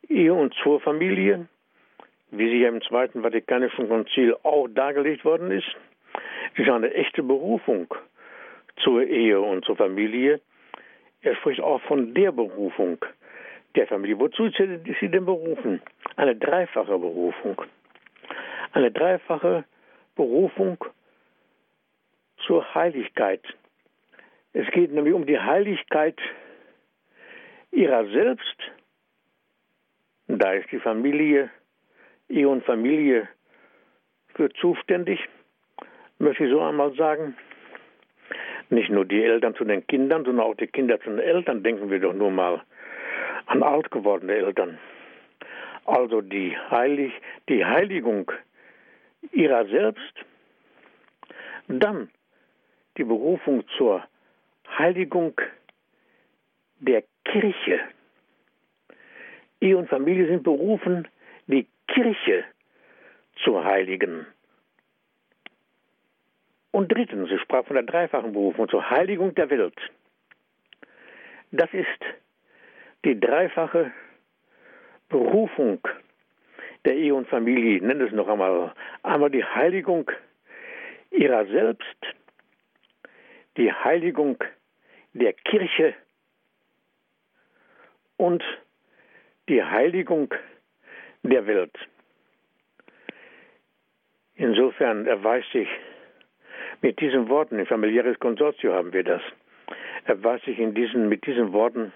Ehe 0.09 0.33
und 0.33 0.55
zur 0.63 0.81
Familie, 0.81 1.49
wie 2.31 2.49
sie 2.49 2.63
ja 2.63 2.69
im 2.69 2.81
Zweiten 2.83 3.23
Vatikanischen 3.23 3.89
Konzil 3.89 4.37
auch 4.45 4.69
dargelegt 4.69 5.25
worden 5.25 5.51
ist, 5.51 5.77
ist 6.57 6.69
eine 6.69 6.93
echte 6.95 7.23
Berufung 7.23 7.95
zur 8.83 9.03
Ehe 9.05 9.41
und 9.41 9.65
zur 9.65 9.77
Familie. 9.77 10.41
Er 11.23 11.37
spricht 11.37 11.61
auch 11.61 11.81
von 11.83 12.15
der 12.15 12.33
Berufung 12.33 12.99
der 13.75 13.87
Familie. 13.87 14.19
Wozu 14.19 14.47
ist 14.47 14.57
sie 14.57 15.09
denn 15.09 15.25
berufen? 15.25 15.81
Eine 16.17 16.37
dreifache 16.37 16.99
Berufung. 16.99 17.63
Eine 18.73 18.91
dreifache 18.91 19.65
Berufung 20.17 20.85
zur 22.47 22.75
Heiligkeit. 22.75 23.43
Es 24.53 24.67
geht 24.73 24.93
nämlich 24.93 25.15
um 25.15 25.27
die 25.27 25.39
Heiligkeit 25.39 26.19
ihrer 27.71 28.05
selbst. 28.07 28.57
Da 30.29 30.53
ist 30.53 30.71
die 30.71 30.79
Familie, 30.79 31.51
Ehe 32.29 32.49
und 32.49 32.65
Familie 32.65 33.29
für 34.35 34.51
zuständig, 34.55 35.21
möchte 36.23 36.45
ich 36.45 36.51
so 36.51 36.61
einmal 36.61 36.95
sagen. 36.95 37.37
Nicht 38.71 38.91
nur 38.91 39.05
die 39.05 39.23
Eltern 39.23 39.55
zu 39.55 39.65
den 39.65 39.87
Kindern, 39.87 40.25
sondern 40.25 40.47
auch 40.47 40.55
die 40.55 40.67
Kinder 40.67 40.99
zu 41.01 41.11
den 41.11 41.19
Eltern. 41.19 41.63
Denken 41.63 41.91
wir 41.91 41.99
doch 41.99 42.15
nur 42.15 42.31
mal 42.31 42.63
an 43.47 43.63
alt 43.63 43.91
gewordene 43.91 44.35
Eltern. 44.35 44.79
Also 45.85 46.21
die, 46.21 46.57
Heilig, 46.71 47.13
die 47.49 47.65
Heiligung 47.65 48.31
ihrer 49.33 49.67
selbst, 49.67 50.15
dann 51.69 52.09
die 52.97 53.05
Berufung 53.05 53.65
zur 53.77 54.03
Heiligung 54.79 55.39
der 56.79 57.03
Kirche. 57.25 57.81
Ehe 59.61 59.77
und 59.77 59.89
Familie 59.89 60.29
sind 60.29 60.45
berufen, 60.45 61.09
die 61.47 61.67
Kirche 61.89 62.45
zu 63.45 63.63
heiligen. 63.65 64.27
Und 66.73 66.91
drittens, 66.91 67.29
sie 67.29 67.39
sprach 67.39 67.67
von 67.67 67.75
der 67.77 67.85
dreifachen 67.85 68.33
Berufung 68.33 68.69
zur 68.69 68.89
Heiligung 68.89 69.35
der 69.35 69.51
Welt. 69.51 69.79
Das 71.53 71.73
ist 71.73 71.87
die 73.05 73.19
dreifache 73.19 73.93
Berufung 75.09 75.81
der 76.87 76.97
Ehe 76.97 77.15
und 77.15 77.29
Familie. 77.29 77.77
Ich 77.77 77.83
nenne 77.83 78.05
es 78.05 78.13
noch 78.13 78.27
einmal. 78.27 78.73
Einmal 79.03 79.31
die 79.31 79.45
Heiligung 79.45 80.11
ihrer 81.11 81.45
selbst, 81.47 81.99
die 83.59 83.71
Heiligung 83.71 84.43
der 85.13 85.35
Kirche 85.35 85.95
und 88.17 88.43
die 89.49 89.63
Heiligung 89.63 90.33
der 91.23 91.47
Welt. 91.47 91.77
Insofern 94.37 95.07
erweist 95.07 95.53
sich 95.53 95.69
mit 96.83 97.01
diesen 97.01 97.29
Worten, 97.29 97.59
im 97.59 97.67
familiäres 97.67 98.19
Konsortio 98.19 98.75
haben 98.75 98.93
wir 98.93 99.05
das, 99.05 99.23
erweist 100.05 100.45
sich 100.45 100.59
in 100.59 100.75
diesen, 100.75 101.09
mit 101.09 101.25
diesen 101.25 101.53
Worten 101.53 101.93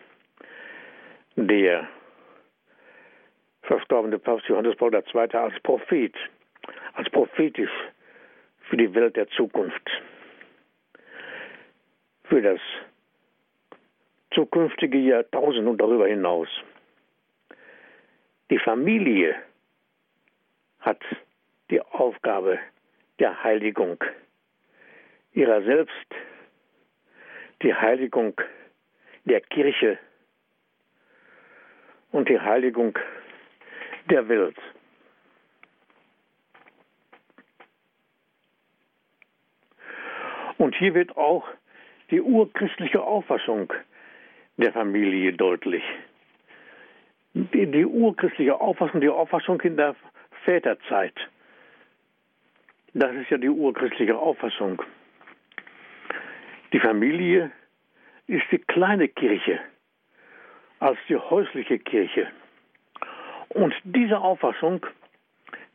der 1.35 1.89
verstorbene 3.63 4.19
Papst 4.19 4.47
Johannes 4.47 4.77
Paul 4.77 4.95
II. 4.95 5.35
als 5.35 5.61
Prophet, 5.63 6.15
als 6.95 7.11
prophetisch 7.11 7.71
für 8.69 8.77
die 8.77 8.95
Welt 8.95 9.17
der 9.17 9.29
Zukunft, 9.29 9.91
für 12.25 12.41
das 12.41 12.61
zukünftige 14.33 14.99
Jahrtausend 14.99 15.67
und 15.67 15.79
darüber 15.79 16.07
hinaus. 16.07 16.49
Die 18.51 18.59
Familie 18.59 19.35
hat 20.81 21.03
die 21.71 21.81
Aufgabe 21.81 22.61
der 23.19 23.43
Heiligung 23.43 23.99
ihrer 25.37 25.63
selbst, 25.63 26.07
die 27.63 27.75
Heiligung 27.75 28.41
der 29.27 29.41
Kirche 29.43 29.99
und 32.11 32.29
die 32.29 32.41
Heiligung 32.41 32.99
der 34.09 34.29
Welt. 34.29 34.57
Und 40.57 40.75
hier 40.75 40.95
wird 40.95 41.17
auch 41.19 41.47
die 42.11 42.23
urchristliche 42.23 43.03
Auffassung 43.03 43.73
der 44.57 44.73
Familie 44.73 45.35
deutlich. 45.35 45.85
Die, 47.35 47.67
die 47.67 47.85
urchristliche 47.85 48.59
Auffassung, 48.59 49.03
die 49.03 49.11
Auffassung 49.11 49.61
in 49.61 49.77
der 49.77 49.95
Väterzeit. 50.45 51.15
Das 52.95 53.15
ist 53.15 53.29
ja 53.29 53.37
die 53.37 53.51
urchristliche 53.51 54.17
Auffassung. 54.17 54.83
Die 56.77 56.81
Familie 56.81 57.51
ist 58.27 58.45
die 58.53 58.59
kleine 58.59 59.09
Kirche 59.09 59.61
als 60.79 60.99
die 61.09 61.17
häusliche 61.17 61.79
Kirche. 61.79 62.29
Und 63.49 63.75
diese 63.85 64.19
Auffassung, 64.19 64.85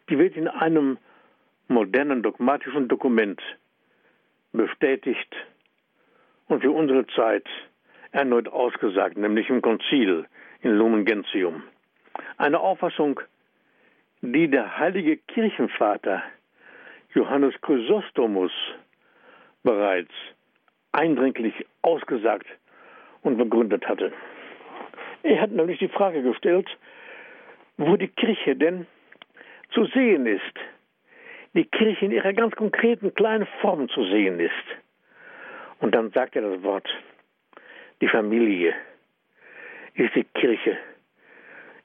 die 0.07 0.19
wird 0.19 0.37
in 0.37 0.47
einem 0.47 0.99
modernen 1.69 2.21
dogmatischen 2.21 2.87
Dokument 2.87 3.41
bestätigt 4.51 5.35
und 6.49 6.61
für 6.61 6.69
unsere 6.69 7.07
Zeit 7.07 7.47
erneut 8.11 8.47
ausgesagt, 8.47 9.17
nämlich 9.17 9.49
im 9.49 9.63
Konzil 9.63 10.27
in 10.61 10.69
Lumen 10.69 11.03
Gentium. 11.03 11.63
Eine 12.37 12.59
Auffassung, 12.59 13.19
die 14.21 14.47
der 14.47 14.77
heilige 14.77 15.17
Kirchenvater 15.17 16.21
Johannes 17.15 17.59
Chrysostomus 17.59 18.51
bereits 19.63 20.13
eindringlich 20.91 21.53
ausgesagt 21.81 22.47
und 23.21 23.37
begründet 23.37 23.87
hatte. 23.87 24.11
Er 25.23 25.41
hat 25.41 25.51
nämlich 25.51 25.79
die 25.79 25.87
Frage 25.87 26.21
gestellt, 26.23 26.67
wo 27.77 27.95
die 27.95 28.07
Kirche 28.07 28.55
denn 28.55 28.87
zu 29.73 29.85
sehen 29.85 30.25
ist. 30.25 30.41
Die 31.53 31.65
Kirche 31.65 32.05
in 32.05 32.11
ihrer 32.11 32.33
ganz 32.33 32.55
konkreten 32.55 33.13
kleinen 33.13 33.47
Form 33.61 33.89
zu 33.89 34.03
sehen 34.05 34.39
ist. 34.39 34.51
Und 35.79 35.93
dann 35.93 36.11
sagt 36.11 36.35
er 36.35 36.43
das 36.43 36.63
Wort, 36.63 36.87
die 38.01 38.07
Familie 38.07 38.73
ist 39.95 40.15
die 40.15 40.23
Kirche 40.23 40.77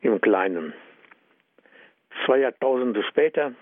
im 0.00 0.20
Kleinen. 0.20 0.72
Zwei 2.24 2.38
Jahrtausende 2.38 3.02
später 3.04 3.52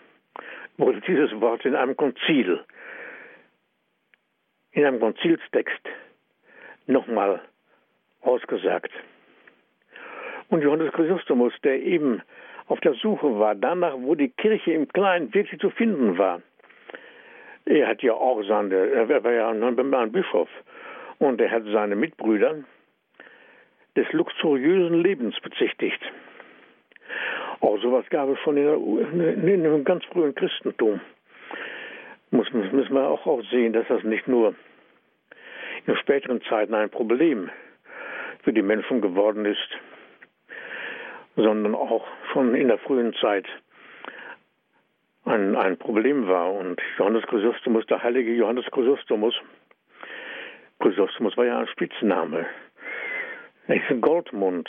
wurde 0.76 1.00
dieses 1.02 1.32
Wort 1.40 1.64
in 1.64 1.74
einem 1.74 1.96
Konzil, 1.96 2.64
in 4.74 4.84
einem 4.84 5.00
Konzilstext 5.00 5.80
nochmal 6.86 7.40
ausgesagt. 8.22 8.90
Und 10.48 10.62
Johannes 10.62 10.92
Chrysostomus, 10.92 11.52
der 11.62 11.80
eben 11.80 12.22
auf 12.66 12.80
der 12.80 12.94
Suche 12.94 13.38
war 13.38 13.54
danach, 13.54 13.94
wo 13.96 14.14
die 14.14 14.28
Kirche 14.30 14.72
im 14.72 14.88
Kleinen 14.88 15.32
wirklich 15.32 15.60
zu 15.60 15.70
finden 15.70 16.18
war. 16.18 16.42
Er 17.66 17.88
hat 17.88 18.02
ja 18.02 18.12
auch 18.12 18.42
seine, 18.42 18.74
er 18.74 19.24
war 19.24 19.32
ja 19.32 19.48
ein 19.50 20.12
Bischof 20.12 20.48
und 21.18 21.40
er 21.40 21.50
hat 21.50 21.64
seine 21.72 21.96
Mitbrüder 21.96 22.56
des 23.96 24.12
luxuriösen 24.12 25.02
Lebens 25.02 25.38
bezichtigt. 25.40 26.00
Auch 27.60 27.78
sowas 27.80 28.04
gab 28.10 28.28
es 28.28 28.38
schon 28.40 28.56
in, 28.56 28.64
der, 28.64 29.54
in 29.54 29.62
dem 29.62 29.84
ganz 29.84 30.04
frühen 30.06 30.34
Christentum. 30.34 31.00
Muss, 32.34 32.52
müssen 32.52 32.94
wir 32.94 33.08
auch, 33.08 33.44
sehen, 33.48 33.72
dass 33.72 33.86
das 33.86 34.02
nicht 34.02 34.26
nur 34.26 34.56
in 35.86 35.96
späteren 35.98 36.42
Zeiten 36.42 36.74
ein 36.74 36.90
Problem 36.90 37.48
für 38.42 38.52
die 38.52 38.60
Menschen 38.60 39.00
geworden 39.00 39.44
ist, 39.44 39.68
sondern 41.36 41.76
auch 41.76 42.04
schon 42.32 42.56
in 42.56 42.66
der 42.66 42.78
frühen 42.78 43.14
Zeit 43.20 43.46
ein, 45.24 45.54
ein 45.54 45.78
Problem 45.78 46.26
war. 46.26 46.52
Und 46.52 46.80
Johannes 46.98 47.22
Chrysostomus, 47.28 47.86
der 47.86 48.02
heilige 48.02 48.32
Johannes 48.32 48.66
Chrysostomus, 48.72 49.36
Chrysostomus 50.80 51.36
war 51.36 51.44
ja 51.44 51.60
ein 51.60 51.68
Spitzname. 51.68 52.46
Er 53.68 53.76
ist 53.76 54.00
Goldmund, 54.00 54.68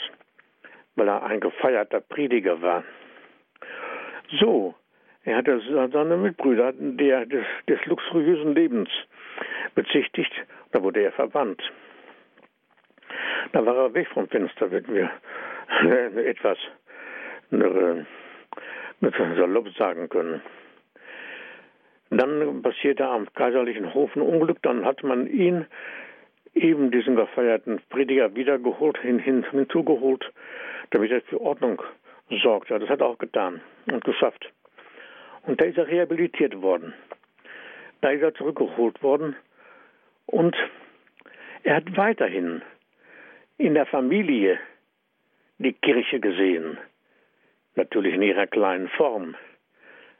weil 0.94 1.08
er 1.08 1.24
ein 1.24 1.40
gefeierter 1.40 2.00
Prediger 2.00 2.62
war. 2.62 2.84
So, 4.38 4.76
er 5.26 5.36
hatte 5.38 5.60
seine 5.92 6.16
Mitbrüder 6.16 6.72
der, 6.72 7.26
des, 7.26 7.44
des 7.68 7.84
luxuriösen 7.86 8.54
Lebens 8.54 8.88
bezichtigt, 9.74 10.32
da 10.70 10.80
wurde 10.82 11.02
er 11.02 11.10
verbannt. 11.12 11.60
Da 13.52 13.66
war 13.66 13.76
er 13.76 13.94
weg 13.94 14.06
vom 14.14 14.28
Fenster, 14.28 14.70
wenn 14.70 14.86
wir 14.86 15.10
etwas 16.24 16.58
äh, 17.50 18.04
salopp 19.36 19.68
sagen 19.76 20.08
können. 20.08 20.42
Dann 22.10 22.62
passierte 22.62 23.04
am 23.04 23.26
kaiserlichen 23.34 23.94
Hof 23.94 24.14
ein 24.14 24.22
Unglück, 24.22 24.62
dann 24.62 24.84
hat 24.84 25.02
man 25.02 25.26
ihn, 25.26 25.66
eben 26.54 26.92
diesen 26.92 27.16
gefeierten 27.16 27.80
Prediger, 27.90 28.34
wiedergeholt, 28.36 28.96
hin, 28.98 29.18
hin, 29.18 29.44
hinzugeholt, 29.50 30.32
damit 30.90 31.10
er 31.10 31.20
für 31.22 31.40
Ordnung 31.40 31.82
sorgte. 32.30 32.78
Das 32.78 32.88
hat 32.88 33.00
er 33.00 33.08
auch 33.08 33.18
getan 33.18 33.60
und 33.90 34.04
geschafft. 34.04 34.52
Und 35.46 35.60
da 35.60 35.64
ist 35.64 35.78
er 35.78 35.88
rehabilitiert 35.88 36.60
worden. 36.60 36.92
Da 38.00 38.10
ist 38.10 38.22
er 38.22 38.34
zurückgeholt 38.34 39.02
worden 39.02 39.36
und 40.26 40.56
er 41.62 41.76
hat 41.76 41.96
weiterhin 41.96 42.62
in 43.58 43.74
der 43.74 43.86
Familie 43.86 44.58
die 45.58 45.72
Kirche 45.72 46.20
gesehen. 46.20 46.78
Natürlich 47.74 48.14
in 48.14 48.22
ihrer 48.22 48.46
kleinen 48.46 48.88
Form. 48.88 49.34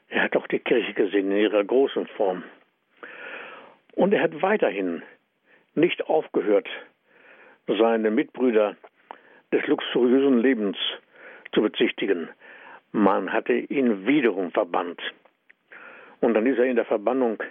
Er 0.09 0.23
hat 0.23 0.35
auch 0.37 0.47
die 0.47 0.59
Kirche 0.59 0.93
gesehen 0.93 1.31
in 1.31 1.37
ihrer 1.37 1.63
großen 1.63 2.07
Form. 2.07 2.43
Und 3.93 4.13
er 4.13 4.21
hat 4.21 4.41
weiterhin 4.41 5.03
nicht 5.75 6.07
aufgehört, 6.07 6.67
seine 7.67 8.11
Mitbrüder 8.11 8.75
des 9.51 9.65
luxuriösen 9.67 10.39
Lebens 10.39 10.77
zu 11.53 11.61
bezichtigen. 11.61 12.29
Man 12.91 13.31
hatte 13.31 13.53
ihn 13.53 14.07
wiederum 14.07 14.51
verbannt. 14.51 15.01
Und 16.19 16.33
dann 16.33 16.45
ist 16.45 16.57
er 16.57 16.65
in 16.65 16.75
der 16.75 16.85
Verbannung 16.85 17.41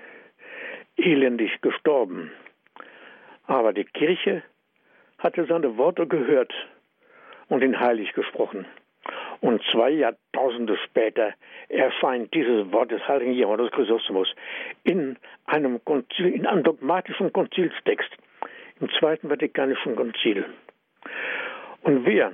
elendig 0.97 1.61
gestorben. 1.61 2.33
Aber 3.47 3.73
die 3.73 3.85
Kirche 3.85 4.43
hatte 5.19 5.47
seine 5.47 5.77
Worte 5.77 6.07
gehört 6.07 6.53
und 7.49 7.63
ihn 7.63 7.79
heilig 7.79 8.13
gesprochen. 8.13 8.67
Und 9.41 9.63
zwei 9.71 9.91
Jahrtausende 9.91 10.77
später 10.79 11.35
erscheint 11.69 12.33
dieses 12.35 12.73
Wort 12.73 12.91
des 12.91 13.07
heiligen 13.07 13.35
Johannes 13.35 13.71
Chrysostomus 13.71 14.35
in 14.83 15.17
einem, 15.45 15.85
Konzil, 15.85 16.35
in 16.35 16.47
einem 16.47 16.65
dogmatischen 16.65 17.33
Konzilstext 17.33 18.11
im 18.81 18.91
Zweiten 18.99 19.29
Vatikanischen 19.29 19.95
Konzil. 19.95 20.45
Und 21.83 22.05
wer 22.05 22.33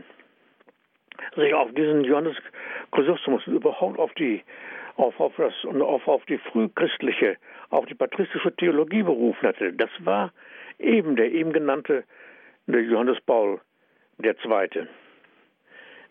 sich 1.35 1.55
auf 1.55 1.73
diesen 1.73 2.05
Johannes 2.05 2.37
Chrysostomus 2.91 3.47
überhaupt 3.47 3.99
auf 3.99 4.13
die 4.15 4.43
auf, 4.97 5.19
auf, 5.21 5.33
das, 5.37 5.55
auf, 5.65 6.07
auf 6.07 6.25
die 6.27 6.39
frühchristliche, 6.39 7.39
auf 7.71 7.87
die 7.87 7.95
patristische 7.95 8.55
Theologie 8.55 9.03
berufen 9.03 9.49
hatte, 9.49 9.73
das 9.73 9.91
war 10.01 10.33
eben 10.79 11.17
der 11.17 11.33
eben 11.33 11.53
genannte 11.53 12.05
der 12.67 12.83
Johannes 12.83 13.21
Paul 13.23 13.61
II., 14.23 14.87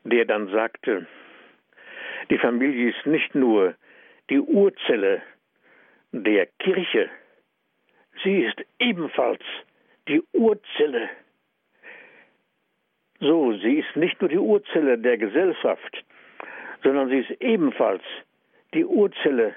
der 0.04 0.26
dann 0.26 0.48
sagte, 0.48 1.06
die 2.30 2.38
Familie 2.38 2.90
ist 2.90 3.06
nicht 3.06 3.36
nur 3.36 3.76
die 4.30 4.40
Urzelle 4.40 5.22
der 6.12 6.48
Kirche, 6.60 7.10
sie 8.24 8.44
ist 8.44 8.62
ebenfalls 8.80 9.44
die 10.08 10.22
Urzelle. 10.34 11.10
So, 13.22 13.54
sie 13.54 13.76
ist 13.76 13.96
nicht 13.96 14.20
nur 14.20 14.30
die 14.30 14.40
Urzelle 14.40 14.98
der 14.98 15.16
Gesellschaft, 15.16 16.04
sondern 16.84 17.08
sie 17.10 17.20
ist 17.20 17.30
ebenfalls 17.40 18.02
die 18.74 18.84
Urzelle 18.84 19.56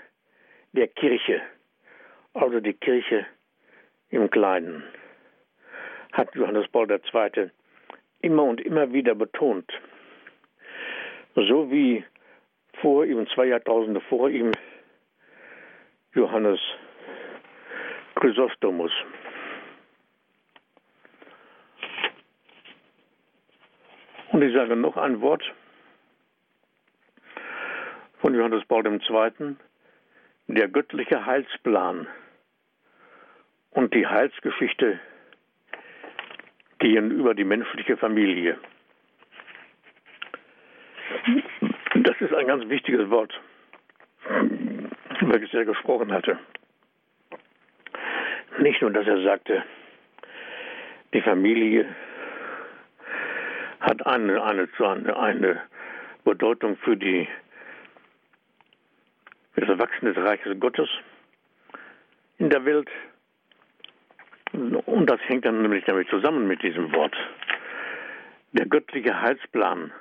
der 0.73 0.89
Kirche, 0.89 1.41
also 2.35 2.61
die 2.61 2.75
Kirche 2.75 3.25
im 4.11 4.29
Kleinen, 4.29 4.85
hat 6.13 6.35
Johannes 6.35 6.69
Paul 6.69 6.91
II. 6.91 7.51
immer 8.21 8.45
und 8.45 8.61
immer 8.61 8.93
wieder 8.93 9.15
betont. 9.15 9.73
So 11.35 11.71
wie 11.71 12.05
vor 12.83 13.07
ihm, 13.07 13.27
zwei 13.29 13.47
Jahrtausende 13.47 14.03
vor 14.03 14.29
ihm, 14.29 14.53
Johannes 16.13 16.61
Chrysostomus. 18.17 18.93
Und 24.35 24.43
ich 24.43 24.53
sage 24.53 24.75
noch 24.75 24.97
ein 24.97 25.21
Wort 25.21 25.45
von 28.19 28.35
Johannes 28.35 28.65
Paul 28.65 28.85
II., 28.85 29.55
der 30.49 30.67
göttliche 30.67 31.25
Heilsplan 31.25 32.09
und 33.71 33.95
die 33.95 34.05
Heilsgeschichte 34.05 34.99
gehen 36.81 37.13
über 37.13 37.35
die 37.35 37.45
menschliche 37.45 37.97
Familie. 37.97 38.59
Das 41.95 42.21
ist 42.21 42.35
ein 42.35 42.49
ganz 42.49 42.69
wichtiges 42.69 43.09
Wort, 43.11 43.41
welches 45.21 45.55
er 45.55 45.65
gesprochen 45.65 46.11
hatte. 46.11 46.41
Nicht 48.59 48.83
nur, 48.83 48.91
dass 48.91 49.07
er 49.07 49.23
sagte, 49.23 49.63
die 51.13 51.23
Familie 51.23 51.87
hat 53.85 54.07
eine, 54.07 54.43
eine, 54.43 54.69
eine 55.17 55.61
Bedeutung 56.25 56.77
für 56.79 56.97
die 56.97 57.29
für 59.53 59.61
das 59.61 59.71
Erwachsene 59.71 60.13
des 60.13 60.25
Reiches 60.25 60.59
Gottes 60.59 60.89
in 62.39 62.51
der 62.51 62.65
Welt. 62.65 62.89
Und 64.53 65.07
das 65.09 65.21
hängt 65.29 65.45
dann 65.45 65.63
nämlich 65.63 65.85
damit 65.85 66.09
zusammen 66.09 66.49
mit 66.49 66.63
diesem 66.63 66.93
Wort. 66.95 67.15
Der 68.53 68.67
göttliche 68.67 69.21
Heilsplan 69.21 69.93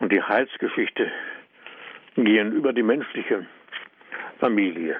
und 0.00 0.12
die 0.12 0.22
Heilsgeschichte 0.22 1.10
gehen 2.16 2.52
über 2.52 2.72
die 2.72 2.82
menschliche 2.82 3.46
Familie. 4.38 4.96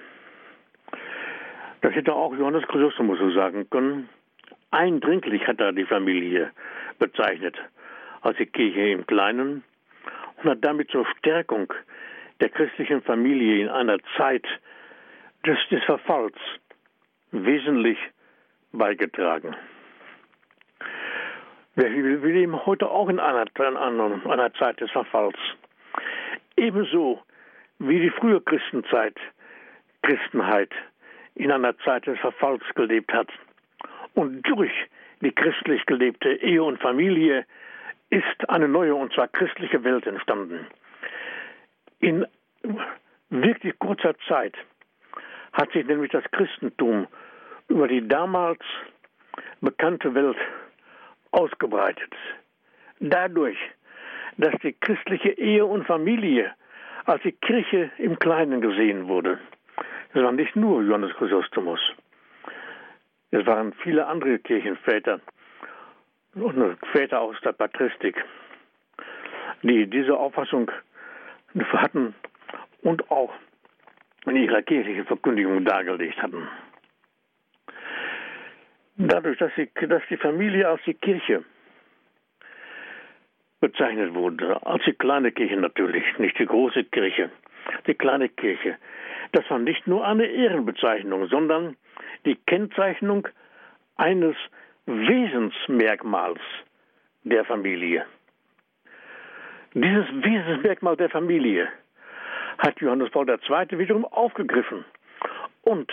Das 1.80 1.94
hätte 1.94 2.12
auch 2.12 2.34
Johannes 2.34 2.66
Chrysostomus 2.66 3.18
so 3.18 3.30
sagen 3.30 3.68
können. 3.70 4.08
Eindringlich 4.70 5.46
hat 5.46 5.60
er 5.60 5.72
die 5.72 5.84
Familie 5.84 6.50
bezeichnet 6.98 7.56
als 8.22 8.36
die 8.38 8.46
Kirche 8.46 8.90
im 8.90 9.06
Kleinen 9.06 9.64
und 10.36 10.50
hat 10.50 10.58
damit 10.62 10.90
zur 10.90 11.06
Stärkung 11.18 11.72
der 12.40 12.48
christlichen 12.50 13.02
Familie 13.02 13.62
in 13.62 13.68
einer 13.68 13.98
Zeit 14.16 14.46
des, 15.44 15.58
des 15.70 15.82
Verfalls 15.84 16.36
wesentlich 17.32 17.98
beigetragen. 18.72 19.54
Wir, 21.74 21.92
wir 21.94 22.32
leben 22.32 22.66
heute 22.66 22.88
auch 22.88 23.08
in 23.08 23.20
einer, 23.20 23.44
in 23.56 24.30
einer 24.30 24.52
Zeit 24.54 24.80
des 24.80 24.90
Verfalls. 24.90 25.36
Ebenso 26.56 27.22
wie 27.78 28.00
die 28.00 28.10
frühe 28.10 28.40
Christenzeit, 28.40 29.16
Christenheit 30.02 30.70
in 31.36 31.52
einer 31.52 31.78
Zeit 31.78 32.06
des 32.06 32.18
Verfalls 32.18 32.62
gelebt 32.74 33.12
hat. 33.12 33.28
Und 34.14 34.42
durch 34.42 34.72
die 35.20 35.30
christlich 35.30 35.86
gelebte 35.86 36.32
Ehe 36.32 36.62
und 36.62 36.80
Familie 36.80 37.46
ist 38.10 38.48
eine 38.48 38.68
neue, 38.68 38.94
und 38.94 39.12
zwar 39.12 39.28
christliche 39.28 39.84
Welt 39.84 40.06
entstanden. 40.06 40.66
In 42.00 42.26
wirklich 43.30 43.78
kurzer 43.78 44.14
Zeit 44.26 44.54
hat 45.52 45.72
sich 45.72 45.86
nämlich 45.86 46.12
das 46.12 46.24
Christentum 46.30 47.06
über 47.68 47.88
die 47.88 48.06
damals 48.06 48.60
bekannte 49.60 50.14
Welt 50.14 50.36
ausgebreitet. 51.32 52.14
Dadurch, 53.00 53.58
dass 54.36 54.54
die 54.62 54.72
christliche 54.72 55.30
Ehe 55.30 55.64
und 55.66 55.86
Familie 55.86 56.54
als 57.04 57.22
die 57.22 57.32
Kirche 57.32 57.90
im 57.98 58.18
Kleinen 58.18 58.60
gesehen 58.60 59.08
wurde. 59.08 59.38
Es 60.14 60.22
war 60.22 60.32
nicht 60.32 60.56
nur 60.56 60.82
Johannes 60.82 61.14
Chrysostomus. 61.14 61.80
Es 63.30 63.44
waren 63.46 63.72
viele 63.82 64.06
andere 64.06 64.38
Kirchenväter 64.38 65.20
und 66.34 66.78
Väter 66.92 67.20
aus 67.20 67.36
der 67.44 67.52
Patristik, 67.52 68.22
die 69.62 69.86
diese 69.86 70.16
Auffassung 70.16 70.70
hatten 71.72 72.14
und 72.82 73.10
auch 73.10 73.32
in 74.26 74.36
ihrer 74.36 74.62
kirchlichen 74.62 75.06
Verkündigung 75.06 75.64
dargelegt 75.64 76.20
hatten. 76.22 76.48
Dadurch, 78.96 79.38
dass 79.38 79.52
die, 79.56 79.68
dass 79.86 80.02
die 80.10 80.16
Familie 80.16 80.68
als 80.68 80.82
die 80.84 80.94
Kirche 80.94 81.44
bezeichnet 83.60 84.14
wurde, 84.14 84.64
als 84.66 84.84
die 84.84 84.92
kleine 84.92 85.32
Kirche 85.32 85.56
natürlich, 85.56 86.04
nicht 86.18 86.38
die 86.38 86.46
große 86.46 86.84
Kirche, 86.84 87.30
die 87.86 87.94
kleine 87.94 88.28
Kirche, 88.28 88.76
das 89.32 89.48
war 89.50 89.58
nicht 89.58 89.86
nur 89.86 90.06
eine 90.06 90.26
Ehrenbezeichnung, 90.26 91.26
sondern 91.28 91.76
die 92.24 92.36
Kennzeichnung 92.46 93.28
eines 93.96 94.36
Wesensmerkmals 94.88 96.40
der 97.22 97.44
Familie. 97.44 98.06
Dieses 99.74 100.06
Wesensmerkmal 100.22 100.96
der 100.96 101.10
Familie 101.10 101.68
hat 102.56 102.80
Johannes 102.80 103.10
Paul 103.10 103.28
II. 103.28 103.78
wiederum 103.78 104.06
aufgegriffen 104.06 104.86
und 105.60 105.92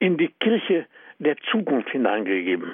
in 0.00 0.16
die 0.16 0.30
Kirche 0.40 0.86
der 1.20 1.36
Zukunft 1.52 1.90
hineingegeben. 1.90 2.72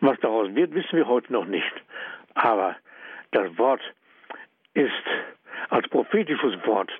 Was 0.00 0.18
daraus 0.20 0.54
wird, 0.54 0.74
wissen 0.74 0.96
wir 0.96 1.06
heute 1.06 1.30
noch 1.30 1.44
nicht. 1.44 1.72
Aber 2.32 2.74
das 3.32 3.58
Wort 3.58 3.82
ist 4.72 4.92
als 5.68 5.86
prophetisches 5.88 6.54
Wort 6.64 6.90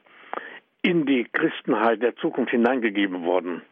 in 0.83 1.07
die 1.07 1.25
Christenheit 1.25 2.03
der 2.03 2.15
Zukunft 2.17 2.51
hineingegeben 2.51 3.25
worden. 3.25 3.63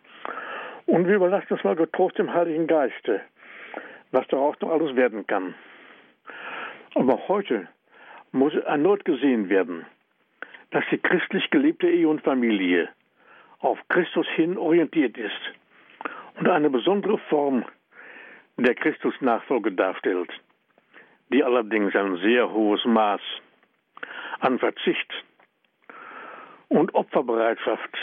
Und 0.87 1.07
wir 1.07 1.17
überlassen 1.17 1.57
es 1.59 1.65
mal 1.65 1.77
getrost 1.77 2.19
dem 2.19 2.33
Heiligen 2.33 2.67
Geiste, 2.67 3.21
was 4.15 4.27
daraus 4.29 4.59
noch 4.61 4.71
alles 4.71 4.95
werden 4.95 5.27
kann. 5.27 5.55
Aber 6.95 7.29
heute 7.29 7.69
muss 8.33 8.55
erneut 8.55 9.05
gesehen 9.05 9.49
werden, 9.49 9.85
dass 10.71 10.85
die 10.91 10.99
christlich 10.99 11.51
gelebte 11.51 11.89
Ehe 11.89 12.09
und 12.09 12.23
Familie 12.23 12.89
auf 13.59 13.79
Christus 13.89 14.27
hin 14.35 14.57
orientiert 14.57 15.19
ist 15.19 15.41
und 16.39 16.49
eine 16.49 16.71
besondere 16.71 17.19
Form 17.29 17.65
der 18.57 18.75
Christusnachfolge 18.75 19.73
darstellt, 19.73 20.31
die 21.33 21.43
allerdings 21.43 21.95
ein 21.97 22.17
sehr 22.19 22.51
hohes 22.53 22.85
Maß 22.85 23.21
an 24.41 24.59
Verzicht 24.59 25.13
und 26.69 26.95
Opferbereitschaft 26.95 27.99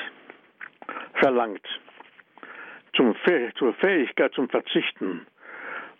verlangt. 1.13 1.65
Zum, 2.95 3.15
zur 3.56 3.74
Fähigkeit 3.76 4.34
zum 4.34 4.50
Verzichten 4.50 5.26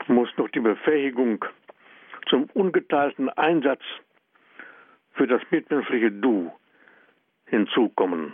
muss 0.08 0.30
noch 0.38 0.50
die 0.50 0.60
Befähigung 0.60 1.44
zum 2.30 2.46
ungeteilten 2.54 3.30
Einsatz 3.30 3.82
für 5.14 5.28
das 5.28 5.42
mitmenschliche 5.52 6.12
Du 6.12 6.52
hinzukommen. 7.46 8.34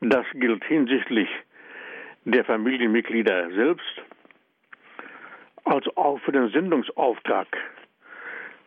Das 0.00 0.24
gilt 0.34 0.64
hinsichtlich 0.64 1.28
der 2.24 2.44
Familienmitglieder 2.44 3.50
selbst, 3.50 4.02
als 5.64 5.86
auch 5.96 6.18
für 6.20 6.32
den 6.32 6.50
Sendungsauftrag 6.50 7.48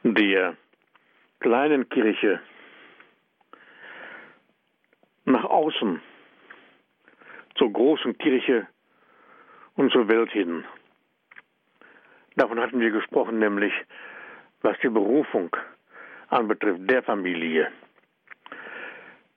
der 0.03 0.55
kleinen 1.39 1.87
Kirche 1.89 2.39
nach 5.25 5.43
außen 5.45 6.01
zur 7.55 7.71
großen 7.73 8.17
Kirche 8.17 8.67
und 9.75 9.91
zur 9.91 10.07
Welt 10.09 10.31
hin. 10.31 10.63
Davon 12.35 12.59
hatten 12.59 12.79
wir 12.79 12.91
gesprochen, 12.91 13.39
nämlich 13.39 13.73
was 14.61 14.77
die 14.79 14.89
Berufung 14.89 15.55
anbetrifft, 16.29 16.89
der 16.89 17.03
Familie. 17.03 17.67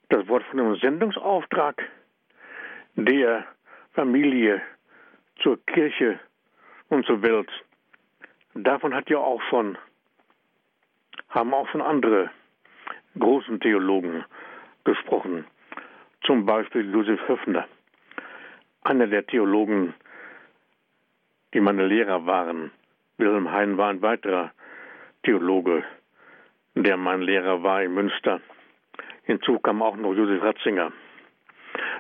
Das 0.09 0.27
Wort 0.29 0.45
von 0.45 0.61
einem 0.61 0.77
Sendungsauftrag 0.77 1.83
der 2.95 3.45
Familie 3.93 4.63
zur 5.43 5.65
Kirche 5.67 6.21
und 6.89 7.05
zur 7.07 7.23
Welt. 7.23 7.51
Davon 8.55 8.95
hat 8.95 9.11
ja 9.11 9.19
auch 9.19 9.43
schon, 9.51 9.77
haben 11.31 11.53
auch 11.53 11.69
schon 11.69 11.83
andere 11.83 12.31
großen 13.19 13.61
Theologen 13.61 14.25
gesprochen. 14.85 15.45
Zum 16.23 16.47
Beispiel 16.47 16.93
Josef 16.93 17.21
Höfner, 17.29 17.67
einer 18.83 19.07
der 19.07 19.27
Theologen, 19.27 19.95
die 21.53 21.61
meine 21.61 21.87
Lehrer 21.87 22.27
waren. 22.27 22.71
Wilhelm 23.25 23.51
Hein 23.51 23.79
war 23.79 23.89
ein 23.89 24.03
weiterer 24.03 24.53
Theologe, 25.23 25.83
der 26.75 26.99
mein 26.99 27.23
Lehrer 27.23 27.63
war 27.63 27.83
in 27.83 27.95
Münster. 27.95 28.41
Hinzu 29.23 29.59
kam 29.61 29.81
auch 29.81 29.97
noch 29.97 30.13
Josef 30.13 30.43
Ratzinger. 30.43 30.93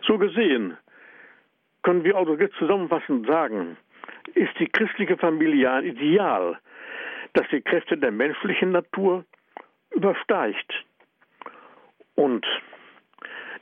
So 0.06 0.18
gesehen 0.18 0.76
können 1.82 2.04
wir 2.04 2.16
also 2.16 2.36
jetzt 2.36 2.56
zusammenfassend 2.56 3.26
sagen, 3.26 3.78
ist 4.34 4.52
die 4.58 4.68
christliche 4.68 5.16
Familie 5.16 5.70
ein 5.70 5.84
Ideal, 5.84 6.58
das 7.32 7.48
die 7.50 7.62
Kräfte 7.62 7.96
der 7.96 8.10
menschlichen 8.10 8.72
Natur 8.72 9.24
übersteigt 9.92 10.84
und 12.16 12.44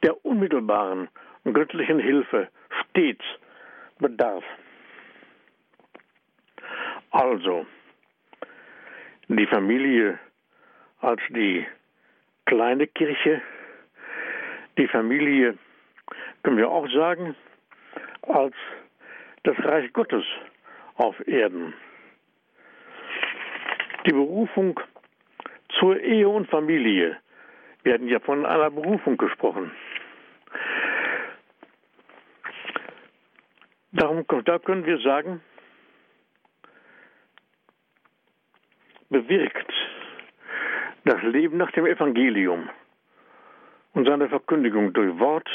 der 0.02 0.24
unmittelbaren 0.24 1.08
göttlichen 1.44 2.00
Hilfe 2.00 2.48
stets 2.80 3.24
bedarf. 4.00 4.42
Also, 7.12 7.66
die 9.28 9.46
Familie 9.46 10.18
als 11.00 11.20
die 11.28 11.66
kleine 12.46 12.86
Kirche, 12.86 13.42
die 14.78 14.88
Familie, 14.88 15.58
können 16.42 16.56
wir 16.56 16.70
auch 16.70 16.88
sagen, 16.88 17.36
als 18.22 18.54
das 19.42 19.58
Reich 19.58 19.92
Gottes 19.92 20.24
auf 20.96 21.14
Erden. 21.28 21.74
Die 24.06 24.12
Berufung 24.12 24.80
zur 25.78 26.00
Ehe 26.00 26.28
und 26.28 26.48
Familie. 26.48 27.18
Wir 27.82 27.94
hatten 27.94 28.08
ja 28.08 28.20
von 28.20 28.46
einer 28.46 28.70
Berufung 28.70 29.18
gesprochen. 29.18 29.70
Darum, 33.92 34.24
da 34.46 34.58
können 34.58 34.86
wir 34.86 34.98
sagen, 34.98 35.42
bewirkt. 39.12 39.72
Das 41.04 41.22
Leben 41.22 41.58
nach 41.58 41.70
dem 41.72 41.86
Evangelium 41.86 42.68
und 43.92 44.08
seine 44.08 44.28
Verkündigung 44.28 44.92
durch 44.92 45.18
Wort, 45.18 45.48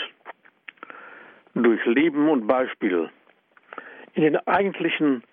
durch 1.53 1.83
Leben 1.85 2.29
und 2.29 2.47
Beispiel 2.47 3.09
in 4.13 4.23
den 4.23 4.37
eigentlichen 4.47 5.23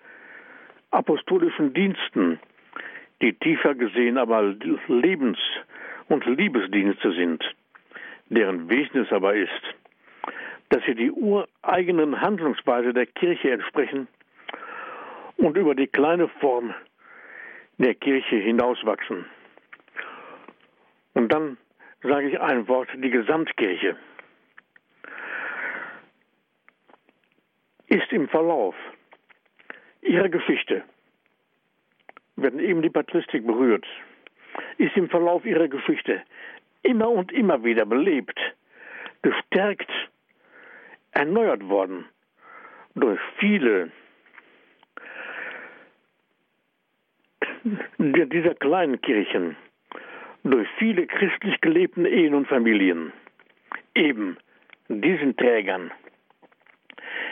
apostolischen 0.91 1.73
Diensten, 1.73 2.39
die 3.21 3.33
tiefer 3.33 3.75
gesehen 3.75 4.17
aber 4.17 4.41
Lebens- 4.87 5.39
und 6.07 6.25
Liebesdienste 6.25 7.11
sind, 7.13 7.43
deren 8.29 8.69
Wesen 8.69 9.01
es 9.01 9.11
aber 9.11 9.35
ist, 9.35 9.61
dass 10.69 10.83
sie 10.85 10.95
die 10.95 11.11
ureigenen 11.11 12.21
Handlungsweise 12.21 12.93
der 12.93 13.05
Kirche 13.05 13.51
entsprechen 13.51 14.07
und 15.37 15.57
über 15.57 15.75
die 15.75 15.87
kleine 15.87 16.27
Form 16.39 16.73
der 17.77 17.95
Kirche 17.95 18.37
hinauswachsen. 18.37 19.25
Und 21.13 21.31
dann 21.31 21.57
sage 22.01 22.29
ich 22.29 22.39
ein 22.39 22.67
Wort, 22.67 22.89
die 22.95 23.09
Gesamtkirche 23.09 23.95
ist 27.87 28.11
im 28.11 28.27
Verlauf 28.29 28.75
ihrer 30.01 30.29
Geschichte, 30.29 30.83
werden 32.35 32.59
eben 32.59 32.81
die 32.81 32.89
Patristik 32.89 33.45
berührt, 33.45 33.85
ist 34.77 34.95
im 34.97 35.09
Verlauf 35.09 35.45
ihrer 35.45 35.67
Geschichte 35.67 36.21
immer 36.83 37.09
und 37.09 37.31
immer 37.31 37.63
wieder 37.63 37.85
belebt, 37.85 38.39
gestärkt, 39.21 39.89
erneuert 41.11 41.67
worden 41.67 42.05
durch 42.95 43.19
viele 43.39 43.91
dieser 47.97 48.55
kleinen 48.55 49.01
Kirchen, 49.01 49.55
durch 50.43 50.67
viele 50.77 51.07
christlich 51.07 51.59
gelebten 51.61 52.05
Ehen 52.05 52.35
und 52.35 52.47
Familien, 52.47 53.11
eben 53.95 54.37
diesen 54.87 55.35
Trägern 55.35 55.91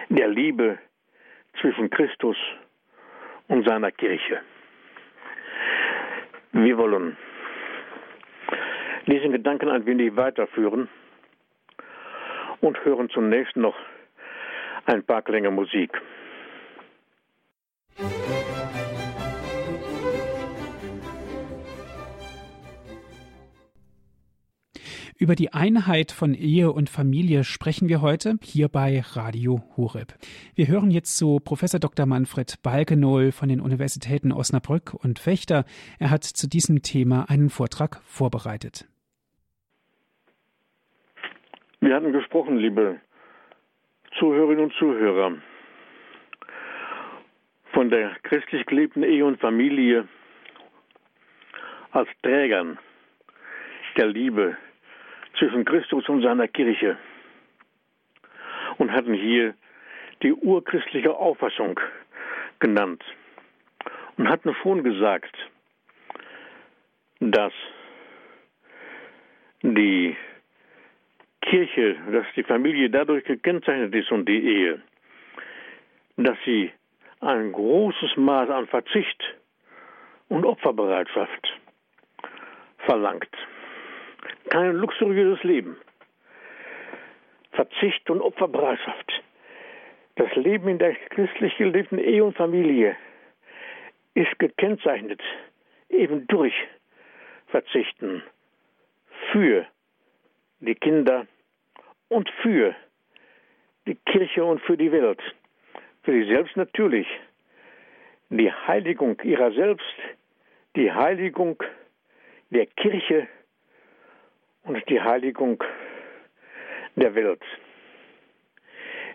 der 0.09 0.27
Liebe 0.27 0.79
zwischen 1.61 1.89
Christus 1.89 2.37
und 3.47 3.67
seiner 3.67 3.91
Kirche. 3.91 4.41
Wir 6.53 6.77
wollen 6.77 7.15
diesen 9.05 9.31
Gedanken 9.31 9.69
ein 9.69 9.85
wenig 9.85 10.15
weiterführen 10.15 10.89
und 12.61 12.83
hören 12.85 13.09
zunächst 13.09 13.55
noch 13.55 13.75
ein 14.85 15.03
paar 15.03 15.21
Klänge 15.21 15.51
Musik. 15.51 15.91
Über 25.23 25.35
die 25.35 25.53
Einheit 25.53 26.11
von 26.11 26.33
Ehe 26.33 26.69
und 26.69 26.89
Familie 26.89 27.45
sprechen 27.45 27.87
wir 27.87 28.01
heute 28.01 28.35
hier 28.43 28.67
bei 28.67 29.01
Radio 29.13 29.63
Horeb. 29.77 30.15
Wir 30.53 30.67
hören 30.67 30.91
jetzt 30.91 31.17
zu 31.17 31.39
Professor 31.39 31.79
Dr. 31.79 32.05
Manfred 32.05 32.61
Balkenohl 32.61 33.31
von 33.31 33.47
den 33.47 33.61
Universitäten 33.61 34.33
Osnabrück 34.33 34.93
und 34.93 35.19
Fechter. 35.19 35.63
Er 35.97 36.11
hat 36.11 36.25
zu 36.25 36.49
diesem 36.49 36.81
Thema 36.81 37.29
einen 37.29 37.49
Vortrag 37.49 38.01
vorbereitet. 38.03 38.85
Wir 41.79 41.95
hatten 41.95 42.11
gesprochen, 42.11 42.57
liebe 42.57 42.99
Zuhörerinnen 44.19 44.65
und 44.65 44.73
Zuhörer, 44.73 45.37
von 47.71 47.89
der 47.89 48.17
christlich 48.23 48.65
gelebten 48.65 49.03
Ehe 49.03 49.23
und 49.23 49.39
Familie 49.39 50.05
als 51.91 52.09
Trägern 52.21 52.77
der 53.95 54.07
Liebe 54.07 54.57
zwischen 55.37 55.65
Christus 55.65 56.07
und 56.09 56.21
seiner 56.21 56.47
Kirche 56.47 56.97
und 58.77 58.91
hatten 58.91 59.13
hier 59.13 59.53
die 60.21 60.33
urchristliche 60.33 61.15
Auffassung 61.15 61.79
genannt 62.59 63.03
und 64.17 64.29
hatten 64.29 64.55
schon 64.61 64.83
gesagt, 64.83 65.35
dass 67.19 67.53
die 69.61 70.15
Kirche, 71.41 71.95
dass 72.11 72.25
die 72.35 72.43
Familie 72.43 72.89
dadurch 72.89 73.23
gekennzeichnet 73.25 73.93
ist 73.95 74.11
und 74.11 74.27
die 74.27 74.43
Ehe, 74.43 74.81
dass 76.17 76.37
sie 76.45 76.71
ein 77.21 77.51
großes 77.51 78.17
Maß 78.17 78.49
an 78.49 78.67
Verzicht 78.67 79.23
und 80.29 80.45
Opferbereitschaft 80.45 81.59
verlangt. 82.79 83.29
Kein 84.49 84.73
luxuriöses 84.73 85.43
Leben. 85.43 85.77
Verzicht 87.51 88.09
und 88.09 88.21
Opferbereitschaft. 88.21 89.23
Das 90.15 90.33
Leben 90.35 90.67
in 90.67 90.79
der 90.79 90.95
christlich 90.95 91.55
gelebten 91.57 91.97
Ehe 91.97 92.23
und 92.23 92.35
Familie 92.35 92.95
ist 94.13 94.37
gekennzeichnet 94.39 95.21
eben 95.89 96.27
durch 96.27 96.53
Verzichten 97.47 98.23
für 99.31 99.65
die 100.59 100.75
Kinder 100.75 101.27
und 102.09 102.29
für 102.41 102.75
die 103.85 103.95
Kirche 103.95 104.43
und 104.43 104.61
für 104.61 104.77
die 104.77 104.91
Welt. 104.91 105.21
Für 106.03 106.11
sie 106.11 106.27
selbst 106.27 106.55
natürlich. 106.57 107.07
Die 108.29 108.51
Heiligung 108.51 109.19
ihrer 109.23 109.51
selbst, 109.51 109.95
die 110.75 110.91
Heiligung 110.91 111.61
der 112.49 112.65
Kirche 112.65 113.27
und 114.63 114.89
die 114.89 115.01
Heiligung 115.01 115.63
der 116.95 117.15
Welt. 117.15 117.41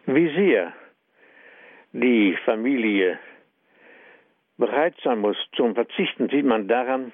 Wie 0.07 0.35
sehr 0.35 0.73
die 1.93 2.37
Familie 2.45 3.19
bereit 4.57 4.95
sein 5.03 5.21
muss 5.21 5.37
zum 5.55 5.75
Verzichten, 5.75 6.29
sieht 6.29 6.45
man 6.45 6.69
daran, 6.69 7.13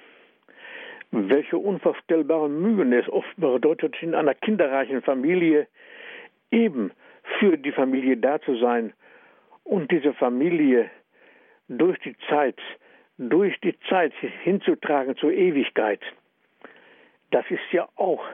welche 1.10 1.58
unvorstellbaren 1.58 2.60
Mühen 2.60 2.92
es 2.92 3.08
oft 3.08 3.36
bedeutet, 3.36 3.94
in 4.02 4.14
einer 4.14 4.34
kinderreichen 4.34 5.02
Familie 5.02 5.68
eben 6.50 6.90
für 7.38 7.56
die 7.56 7.72
Familie 7.72 8.16
da 8.16 8.40
zu 8.40 8.56
sein 8.56 8.92
und 9.62 9.90
diese 9.90 10.12
Familie 10.14 10.90
durch 11.68 11.98
die 12.00 12.16
Zeit, 12.28 12.58
durch 13.18 13.58
die 13.60 13.78
Zeit 13.88 14.12
hinzutragen 14.42 15.16
zur 15.16 15.32
Ewigkeit. 15.32 16.00
Das 17.34 17.44
ist 17.50 17.72
ja 17.72 17.88
auch 17.96 18.24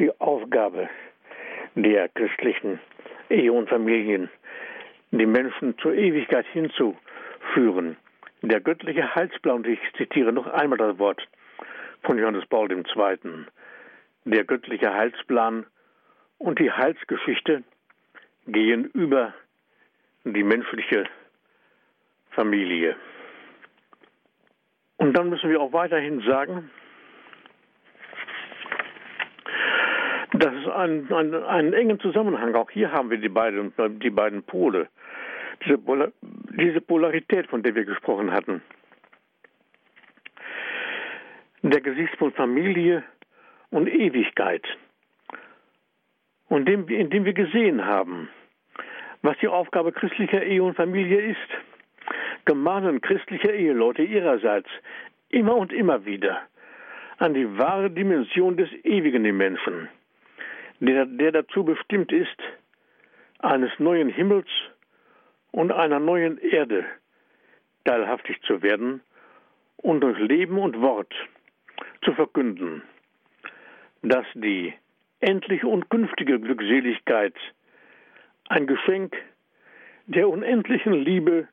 die 0.00 0.10
Aufgabe 0.20 0.88
der 1.76 2.08
christlichen 2.08 2.80
Ehe 3.30 3.52
und 3.52 3.68
Familien, 3.68 4.28
die 5.12 5.24
Menschen 5.24 5.78
zur 5.78 5.94
Ewigkeit 5.94 6.44
hinzuführen. 6.46 7.96
Der 8.42 8.60
göttliche 8.60 9.14
Heilsplan, 9.14 9.58
und 9.58 9.68
ich 9.68 9.78
zitiere 9.96 10.32
noch 10.32 10.48
einmal 10.48 10.78
das 10.78 10.98
Wort 10.98 11.28
von 12.02 12.18
Johannes 12.18 12.44
Paul 12.46 12.72
II., 12.72 13.46
der 14.24 14.42
göttliche 14.42 14.92
Heilsplan 14.92 15.64
und 16.38 16.58
die 16.58 16.72
Heilsgeschichte 16.72 17.62
gehen 18.48 18.86
über 18.94 19.32
die 20.24 20.42
menschliche 20.42 21.04
Familie. 22.30 22.96
Und 24.96 25.12
dann 25.12 25.30
müssen 25.30 25.50
wir 25.50 25.60
auch 25.60 25.72
weiterhin 25.72 26.20
sagen, 26.22 26.68
dass 30.38 30.54
es 30.54 30.68
einen, 30.68 31.12
einen, 31.12 31.34
einen, 31.34 31.72
engen 31.72 32.00
Zusammenhang, 32.00 32.54
auch 32.54 32.70
hier 32.70 32.92
haben 32.92 33.10
wir 33.10 33.18
die 33.18 33.28
beiden, 33.28 33.72
die 34.00 34.10
beiden 34.10 34.42
Pole, 34.42 34.88
diese, 35.64 35.78
diese 36.58 36.80
Polarität, 36.80 37.48
von 37.48 37.62
der 37.62 37.74
wir 37.74 37.84
gesprochen 37.84 38.32
hatten. 38.32 38.62
Der 41.62 41.80
Gesichtspunkt 41.80 42.36
Familie 42.36 43.02
und 43.70 43.88
Ewigkeit. 43.88 44.64
Und 46.48 46.68
indem, 46.68 46.88
indem 46.88 47.24
wir 47.24 47.34
gesehen 47.34 47.84
haben, 47.84 48.28
was 49.22 49.36
die 49.38 49.48
Aufgabe 49.48 49.92
christlicher 49.92 50.42
Ehe 50.42 50.62
und 50.62 50.76
Familie 50.76 51.20
ist, 51.20 51.48
gemahnen 52.44 53.00
christliche 53.00 53.50
Eheleute 53.50 54.02
ihrerseits 54.02 54.68
immer 55.28 55.56
und 55.56 55.72
immer 55.72 56.06
wieder 56.06 56.42
an 57.18 57.34
die 57.34 57.58
wahre 57.58 57.90
Dimension 57.90 58.56
des 58.56 58.70
Ewigen 58.84 59.24
im 59.24 59.36
Menschen, 59.36 59.88
der, 60.80 61.06
der 61.06 61.32
dazu 61.32 61.64
bestimmt 61.64 62.12
ist, 62.12 62.36
eines 63.38 63.70
neuen 63.78 64.08
Himmels 64.08 64.48
und 65.52 65.72
einer 65.72 66.00
neuen 66.00 66.38
Erde 66.38 66.84
teilhaftig 67.84 68.40
zu 68.42 68.62
werden 68.62 69.00
und 69.78 70.00
durch 70.00 70.18
Leben 70.18 70.58
und 70.58 70.80
Wort 70.80 71.12
zu 72.02 72.12
verkünden, 72.12 72.82
dass 74.02 74.26
die 74.34 74.74
endliche 75.20 75.66
und 75.66 75.88
künftige 75.90 76.38
Glückseligkeit 76.38 77.34
ein 78.48 78.66
Geschenk 78.66 79.16
der 80.06 80.28
unendlichen 80.28 80.92
Liebe 80.92 81.48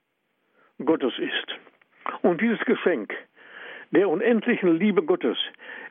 Gottes 0.83 1.13
ist. 1.17 1.55
Und 2.21 2.41
dieses 2.41 2.59
Geschenk 2.65 3.13
der 3.91 4.09
unendlichen 4.09 4.77
Liebe 4.77 5.03
Gottes 5.03 5.37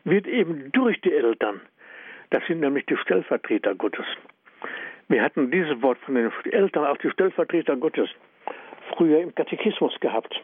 wird 0.05 0.27
eben 0.27 0.73
durch 0.73 1.01
die 1.01 1.13
Eltern, 1.13 1.61
das 2.31 2.45
sind 2.47 2.61
nämlich 2.61 2.87
die 2.87 2.97
Stellvertreter 2.97 3.75
Gottes. 3.75 4.07
Wir 5.09 5.23
hatten 5.23 5.51
dieses 5.51 5.81
Wort 5.83 5.99
von 5.99 6.15
den 6.15 6.33
Eltern 6.51 6.85
als 6.85 7.01
die 7.03 7.11
Stellvertreter 7.11 7.77
Gottes 7.77 8.09
früher 8.97 9.21
im 9.21 9.35
Katechismus 9.35 9.99
gehabt. 10.01 10.41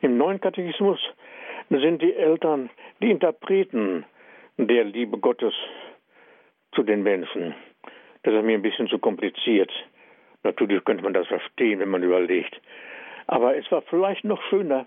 Im 0.00 0.16
neuen 0.16 0.40
Katechismus 0.40 1.00
sind 1.70 2.02
die 2.02 2.14
Eltern 2.14 2.70
die 3.00 3.10
Interpreten 3.10 4.04
der 4.56 4.84
Liebe 4.84 5.18
Gottes 5.18 5.54
zu 6.74 6.82
den 6.82 7.02
Menschen. 7.02 7.54
Das 8.22 8.34
ist 8.34 8.44
mir 8.44 8.54
ein 8.54 8.62
bisschen 8.62 8.88
zu 8.88 8.98
kompliziert. 8.98 9.70
Natürlich 10.42 10.84
könnte 10.84 11.04
man 11.04 11.14
das 11.14 11.26
verstehen, 11.26 11.80
wenn 11.80 11.90
man 11.90 12.02
überlegt. 12.02 12.60
Aber 13.26 13.56
es 13.56 13.70
war 13.70 13.82
vielleicht 13.82 14.24
noch 14.24 14.42
schöner 14.48 14.86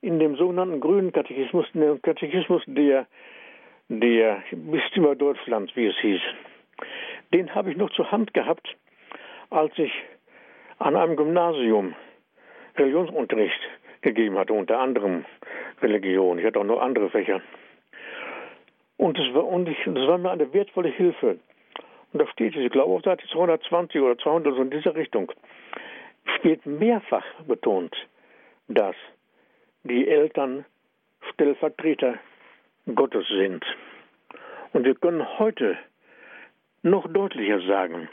in 0.00 0.18
dem 0.18 0.36
sogenannten 0.36 0.80
grünen 0.80 1.12
Katechismus, 1.12 1.66
in 1.74 1.80
dem 1.80 2.02
Katechismus 2.02 2.62
der, 2.66 3.06
der 4.00 4.42
Bistümer 4.52 5.14
Deutschlands, 5.14 5.74
wie 5.76 5.86
es 5.86 5.96
hieß. 5.98 6.20
Den 7.32 7.54
habe 7.54 7.70
ich 7.70 7.76
noch 7.76 7.90
zur 7.90 8.10
Hand 8.10 8.32
gehabt, 8.32 8.76
als 9.50 9.76
ich 9.78 9.92
an 10.78 10.96
einem 10.96 11.16
Gymnasium 11.16 11.94
Religionsunterricht 12.76 13.60
gegeben 14.00 14.38
hatte, 14.38 14.52
unter 14.52 14.80
anderem 14.80 15.24
Religion. 15.80 16.38
Ich 16.38 16.44
hatte 16.44 16.60
auch 16.60 16.64
noch 16.64 16.80
andere 16.80 17.10
Fächer. 17.10 17.40
Und 18.96 19.18
das 19.18 19.32
war, 19.34 19.46
und 19.46 19.68
ich, 19.68 19.78
das 19.84 20.06
war 20.06 20.18
mir 20.18 20.30
eine 20.30 20.52
wertvolle 20.52 20.88
Hilfe. 20.88 21.38
Und 22.12 22.22
da 22.22 22.26
steht 22.28 22.56
es, 22.56 22.62
ich 22.62 22.72
glaube 22.72 22.92
auf 22.92 23.02
Seite 23.02 23.26
220 23.28 24.00
oder 24.00 24.18
200, 24.18 24.54
so 24.54 24.62
in 24.62 24.70
dieser 24.70 24.94
Richtung, 24.94 25.32
wird 26.42 26.64
mehrfach 26.66 27.24
betont, 27.46 27.94
dass 28.68 28.96
die 29.84 30.08
Eltern 30.08 30.64
Stellvertreter 31.32 32.18
Gottes 32.86 33.26
sind. 33.28 33.64
Und 34.72 34.84
wir 34.84 34.94
können 34.94 35.38
heute 35.38 35.78
noch 36.82 37.06
deutlicher 37.12 37.60
sagen, 37.66 38.08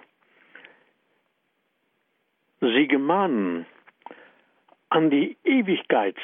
sie 2.61 2.87
gemahnen 2.87 3.65
an 4.89 5.09
die 5.09 5.37
Ewigkeit 5.43 6.17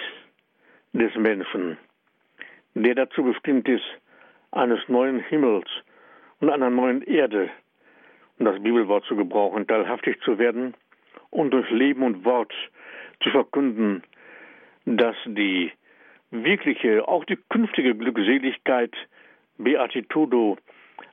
des 0.94 1.14
Menschen, 1.16 1.78
der 2.74 2.96
dazu 2.96 3.24
bestimmt 3.24 3.68
ist, 3.68 3.86
eines 4.52 4.80
neuen 4.88 5.20
Himmels 5.20 5.68
und 6.40 6.50
einer 6.50 6.70
neuen 6.70 7.02
Erde, 7.04 7.50
um 8.38 8.46
das 8.46 8.62
Bibelwort 8.62 9.06
zu 9.06 9.16
gebrauchen, 9.16 9.68
teilhaftig 9.68 10.20
zu 10.22 10.38
werden 10.38 10.76
und 11.30 11.52
durch 11.52 11.70
Leben 11.70 12.04
und 12.04 12.24
Wort 12.26 12.54
zu 13.22 13.30
verkünden, 13.30 14.04
dass 14.86 15.16
die 15.26 15.72
wirkliche, 16.44 17.08
auch 17.08 17.26
die 17.26 17.38
künftige 17.50 17.96
Glückseligkeit 17.96 18.94
Beatitudo 19.58 20.58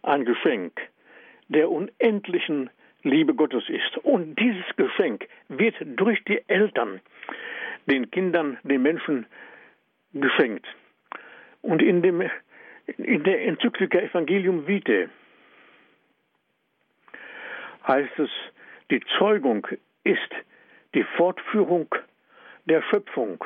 ein 0.02 0.24
Geschenk 0.24 0.80
der 1.48 1.70
unendlichen 1.70 2.70
Liebe 3.02 3.35
Gottes 3.35 3.68
ist. 3.68 3.98
Und 3.98 4.38
dieses 4.38 4.64
Geschenk 4.76 5.28
wird 5.48 5.74
durch 5.80 6.22
die 6.24 6.40
Eltern 6.48 7.00
den 7.87 8.11
Kindern, 8.11 8.58
den 8.62 8.83
Menschen 8.83 9.27
geschenkt. 10.14 10.66
Und 11.62 11.83
in, 11.83 12.02
dem, 12.02 12.23
in 12.96 13.25
der 13.25 13.44
Enzyklika 13.46 13.98
Evangelium 13.98 14.66
Vitae 14.66 15.08
heißt 17.87 18.18
es, 18.18 18.31
die 18.90 19.00
Zeugung 19.18 19.66
ist 20.04 20.31
die 20.94 21.04
Fortführung 21.16 21.92
der 22.66 22.83
Schöpfung. 22.83 23.44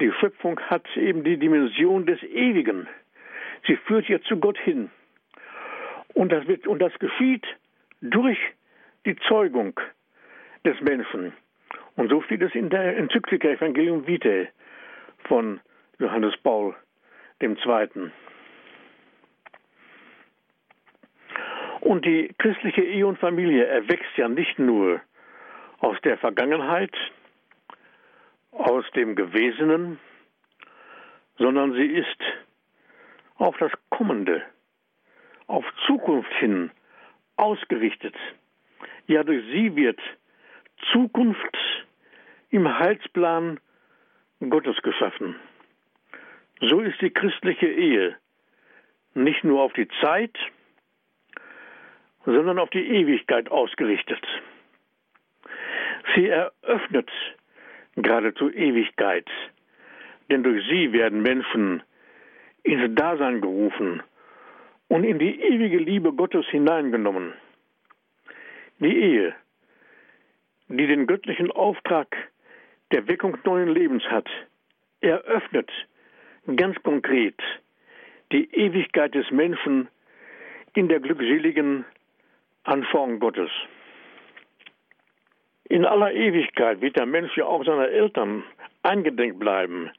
Die 0.00 0.10
Schöpfung 0.12 0.58
hat 0.60 0.84
eben 0.96 1.22
die 1.22 1.36
Dimension 1.36 2.06
des 2.06 2.22
Ewigen. 2.22 2.88
Sie 3.66 3.76
führt 3.76 4.08
ja 4.08 4.20
zu 4.22 4.38
Gott 4.38 4.58
hin. 4.58 4.90
Und 6.14 6.32
das, 6.32 6.46
wird, 6.46 6.66
und 6.66 6.80
das 6.80 6.92
geschieht 6.98 7.46
durch 8.00 8.38
die 9.06 9.16
Zeugung 9.28 9.78
des 10.64 10.80
Menschen. 10.80 11.32
Und 11.96 12.10
so 12.10 12.22
steht 12.22 12.42
es 12.42 12.54
in 12.54 12.70
der 12.70 12.96
Enzyklika 12.96 13.48
Evangelium 13.48 14.06
Vitae 14.06 14.48
von 15.24 15.60
Johannes 15.98 16.36
Paul 16.42 16.74
II. 17.40 18.10
Und 21.80 22.04
die 22.04 22.34
christliche 22.38 22.82
Ehe 22.82 23.06
und 23.06 23.18
Familie 23.18 23.66
erwächst 23.66 24.16
ja 24.16 24.28
nicht 24.28 24.58
nur 24.58 25.00
aus 25.78 25.96
der 26.02 26.16
Vergangenheit, 26.18 26.94
aus 28.54 28.84
dem 28.92 29.16
Gewesenen, 29.16 29.98
sondern 31.38 31.72
sie 31.72 31.86
ist 31.86 32.20
auf 33.36 33.56
das 33.58 33.72
Kommende, 33.90 34.42
auf 35.46 35.64
Zukunft 35.86 36.32
hin 36.34 36.70
ausgerichtet. 37.36 38.14
Ja, 39.06 39.22
durch 39.24 39.44
sie 39.52 39.74
wird 39.76 40.00
Zukunft 40.92 41.58
im 42.50 42.78
Heilsplan 42.78 43.58
Gottes 44.40 44.80
geschaffen. 44.82 45.36
So 46.60 46.80
ist 46.80 47.00
die 47.00 47.10
christliche 47.10 47.66
Ehe 47.66 48.16
nicht 49.14 49.44
nur 49.44 49.62
auf 49.62 49.72
die 49.72 49.88
Zeit, 50.00 50.36
sondern 52.24 52.58
auf 52.58 52.70
die 52.70 52.86
Ewigkeit 52.86 53.50
ausgerichtet. 53.50 54.24
Sie 56.14 56.28
eröffnet 56.28 57.10
geradezu 57.96 58.50
Ewigkeit, 58.50 59.26
denn 60.30 60.42
durch 60.42 60.64
sie 60.66 60.92
werden 60.92 61.22
Menschen 61.22 61.82
ins 62.62 62.94
Dasein 62.94 63.40
gerufen 63.40 64.02
und 64.88 65.04
in 65.04 65.18
die 65.18 65.40
ewige 65.40 65.78
Liebe 65.78 66.12
Gottes 66.12 66.46
hineingenommen. 66.46 67.34
Die 68.78 68.96
Ehe, 68.96 69.34
die 70.68 70.86
den 70.86 71.06
göttlichen 71.06 71.50
Auftrag 71.50 72.16
der 72.90 73.06
Weckung 73.06 73.38
neuen 73.44 73.68
Lebens 73.68 74.02
hat, 74.04 74.28
eröffnet 75.00 75.70
ganz 76.56 76.80
konkret 76.82 77.40
die 78.32 78.50
Ewigkeit 78.54 79.14
des 79.14 79.30
Menschen 79.30 79.88
in 80.74 80.88
der 80.88 81.00
glückseligen 81.00 81.84
Anforderung 82.64 83.20
Gottes. 83.20 83.50
In 85.68 85.84
aller 85.84 86.12
Ewigkeit 86.12 86.80
wird 86.80 86.96
der 86.96 87.06
Mensch 87.06 87.36
ja 87.36 87.46
auch 87.46 87.64
seiner 87.64 87.88
Eltern 87.88 88.44
eingedenk 88.82 89.38
bleiben, 89.38 89.90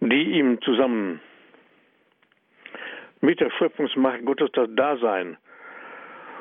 die 0.00 0.38
ihm 0.38 0.60
zusammen 0.62 1.20
mit 3.20 3.40
der 3.40 3.50
Schöpfungsmacht 3.50 4.24
Gottes 4.24 4.50
das 4.52 4.68
Dasein 4.74 5.38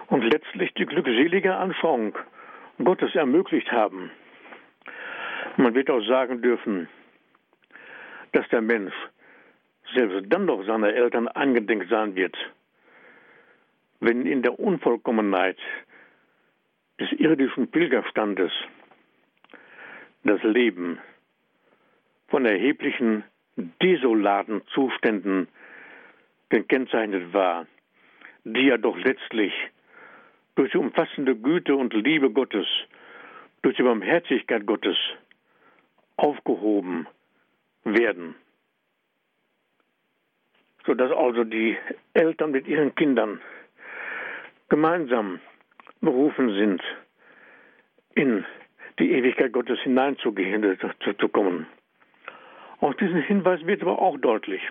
und 0.07 0.23
letztlich 0.23 0.73
die 0.73 0.85
glückselige 0.85 1.55
Anschauung 1.55 2.17
Gottes 2.83 3.15
ermöglicht 3.15 3.71
haben. 3.71 4.11
Man 5.55 5.73
wird 5.73 5.89
auch 5.89 6.05
sagen 6.05 6.41
dürfen, 6.41 6.89
dass 8.33 8.47
der 8.49 8.61
Mensch 8.61 8.93
selbst 9.93 10.25
dann 10.27 10.45
noch 10.45 10.65
seiner 10.65 10.93
Eltern 10.93 11.27
angedenk 11.29 11.85
sein 11.89 12.15
wird, 12.15 12.35
wenn 13.99 14.25
in 14.25 14.41
der 14.41 14.59
Unvollkommenheit 14.59 15.57
des 16.99 17.11
irdischen 17.13 17.69
Pilgerstandes 17.69 18.51
das 20.23 20.41
Leben 20.43 20.99
von 22.27 22.45
erheblichen 22.45 23.23
desolaten 23.81 24.61
Zuständen 24.73 25.47
gekennzeichnet 26.49 27.33
war, 27.33 27.67
die 28.43 28.67
ja 28.67 28.77
doch 28.77 28.97
letztlich 28.97 29.53
durch 30.55 30.71
die 30.71 30.77
umfassende 30.77 31.35
Güte 31.35 31.75
und 31.75 31.93
Liebe 31.93 32.29
Gottes, 32.31 32.67
durch 33.61 33.75
die 33.75 33.83
Barmherzigkeit 33.83 34.65
Gottes 34.65 34.97
aufgehoben 36.17 37.07
werden. 37.83 38.35
Sodass 40.85 41.11
also 41.11 41.43
die 41.43 41.77
Eltern 42.13 42.51
mit 42.51 42.67
ihren 42.67 42.93
Kindern 42.95 43.41
gemeinsam 44.69 45.39
berufen 46.03 46.53
sind, 46.53 46.81
in 48.15 48.45
die 48.99 49.11
Ewigkeit 49.11 49.51
Gottes 49.51 49.79
hineinzugehen, 49.79 50.77
zu, 50.79 51.13
zu 51.13 51.27
kommen. 51.29 51.65
Aus 52.79 52.95
diesem 52.97 53.21
Hinweis 53.21 53.65
wird 53.65 53.81
aber 53.81 53.99
auch 53.99 54.17
deutlich, 54.17 54.61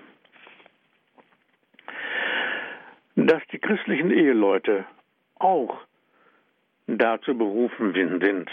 dass 3.17 3.43
die 3.51 3.59
christlichen 3.59 4.11
Eheleute 4.11 4.85
auch 5.37 5.79
dazu 6.87 7.37
berufen 7.37 7.95
sind, 7.95 8.51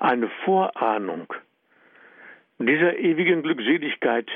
eine 0.00 0.28
Vorahnung 0.44 1.32
dieser 2.58 2.98
ewigen 2.98 3.42
Glückseligkeit 3.42 4.28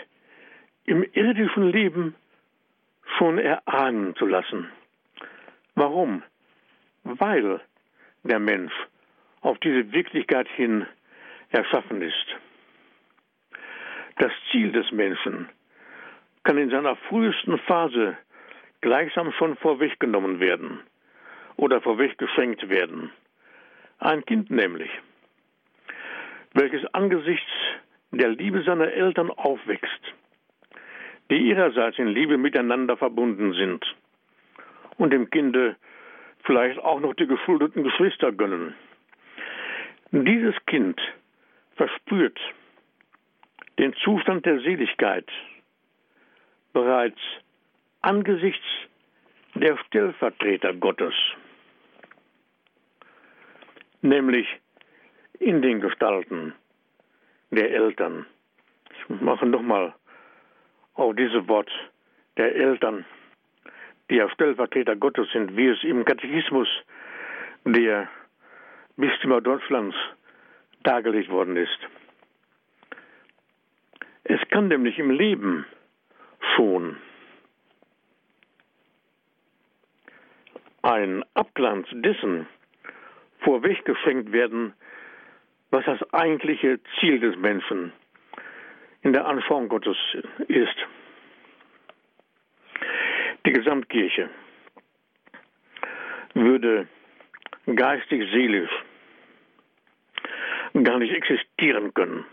im 0.85 1.03
irdischen 1.13 1.71
Leben 1.71 2.15
schon 3.17 3.39
erahnen 3.39 4.15
zu 4.17 4.27
lassen. 4.27 4.69
Warum? 5.75 6.23
Weil 7.09 7.61
der 8.23 8.39
Mensch 8.39 8.73
auf 9.41 9.59
diese 9.61 9.93
Wirklichkeit 9.93 10.47
hin 10.49 10.87
erschaffen 11.51 12.03
ist. 12.03 12.27
Das 14.19 14.31
Ziel 14.51 14.73
des 14.73 14.93
Menschen 14.93 15.49
kann 16.45 16.59
in 16.59 16.69
seiner 16.69 16.97
frühesten 16.97 17.59
Phase 17.61 18.19
gleichsam 18.83 19.33
schon 19.33 19.57
vorweggenommen 19.57 20.41
werden 20.41 20.81
oder 21.57 21.81
vorweggeschenkt 21.81 22.69
werden. 22.69 23.11
Ein 24.01 24.25
Kind 24.27 24.51
nämlich, 24.51 24.91
welches 26.53 26.85
angesichts 26.95 27.51
der 28.11 28.29
Liebe 28.29 28.63
seiner 28.65 28.93
Eltern 28.93 29.31
aufwächst, 29.31 30.03
die 31.31 31.39
ihrerseits 31.39 31.99
in 31.99 32.09
Liebe 32.09 32.37
miteinander 32.37 32.99
verbunden 32.99 33.55
sind 33.55 33.85
und 34.99 35.13
dem 35.13 35.31
Kinde 35.31 35.77
vielleicht 36.45 36.79
auch 36.81 37.01
noch 37.01 37.15
die 37.15 37.27
geschuldeten 37.27 37.83
Geschwister 37.85 38.33
gönnen. 38.33 38.75
Dieses 40.11 40.55
Kind 40.67 41.01
verspürt 41.77 42.39
den 43.79 43.95
Zustand 44.05 44.45
der 44.47 44.61
Seligkeit 44.61 45.29
bereits 46.73 47.19
angesichts 48.01 48.65
der 49.55 49.77
Stellvertreter 49.87 50.73
Gottes, 50.75 51.15
nämlich 54.03 54.47
in 55.41 55.63
den 55.63 55.81
Gestalten 55.81 56.55
der 57.51 57.71
Eltern. 57.71 58.27
Ich 58.93 59.21
mache 59.21 59.47
nochmal 59.47 59.95
auf 60.95 61.15
dieses 61.15 61.47
Wort 61.49 61.71
der 62.37 62.55
Eltern, 62.55 63.05
die 64.11 64.17
ja 64.17 64.29
Stellvertreter 64.31 64.97
Gottes 64.97 65.29
sind, 65.33 65.57
wie 65.57 65.69
es 65.69 65.83
im 65.85 66.05
Katechismus 66.05 66.69
der 67.65 68.09
Bistümer 68.97 69.41
Deutschlands 69.41 69.97
dargelegt 70.83 71.31
worden 71.31 71.57
ist. 71.57 71.79
Es 74.25 74.41
kann 74.51 74.69
nämlich 74.69 74.99
im 74.99 75.11
Leben 75.11 75.67
schon 76.55 76.97
ein 80.83 81.25
Abglanz 81.35 81.87
dessen 81.93 82.47
vorweggeschenkt 83.41 84.33
werden, 84.33 84.75
was 85.71 85.85
das 85.85 86.03
eigentliche 86.13 86.81
Ziel 86.99 87.21
des 87.21 87.37
Menschen 87.37 87.93
in 89.03 89.13
der 89.13 89.27
Anschauung 89.27 89.69
Gottes 89.69 89.97
ist. 90.49 90.77
Die 93.49 93.55
Gesamtkirche 93.55 94.29
würde 96.35 96.87
geistig, 97.65 98.31
seelisch 98.31 98.71
gar 100.85 100.99
nicht 100.99 101.15
existieren 101.15 101.95
können, 101.95 102.27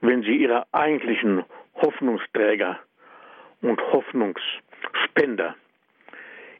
wenn 0.00 0.22
sie 0.22 0.36
ihre 0.36 0.64
eigentlichen 0.72 1.44
Hoffnungsträger 1.74 2.78
und 3.60 3.80
Hoffnungsspender 3.80 5.56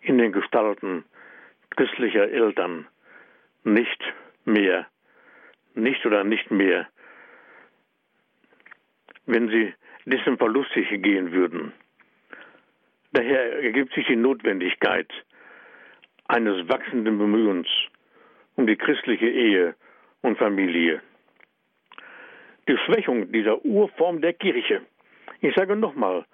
in 0.01 0.19
den 0.19 0.33
Gestalten 0.33 1.05
christlicher 1.77 2.29
Eltern 2.29 2.89
nicht 3.63 4.03
mehr, 4.45 4.89
nicht 5.75 6.05
oder 6.05 6.25
nicht 6.25 6.51
mehr, 6.51 6.89
wenn 9.27 9.49
sie 9.51 9.73
dessen 10.05 10.37
verlustig 10.37 10.89
gehen 11.01 11.31
würden. 11.31 11.73
Daher 13.13 13.63
ergibt 13.63 13.95
sich 13.95 14.07
die 14.07 14.17
Notwendigkeit 14.17 15.11
eines 16.27 16.69
wachsenden 16.69 17.19
Bemühens 17.19 17.69
um 18.57 18.67
die 18.67 18.77
christliche 18.77 19.29
Ehe 19.29 19.75
und 20.21 20.37
Familie. 20.37 21.01
Die 22.69 22.77
Schwächung 22.85 23.33
dieser 23.33 23.65
Urform 23.65 24.21
der 24.21 24.35
Kirche, 24.35 24.83
ich 25.41 25.55
sage 25.55 25.75
nochmal 25.75 26.27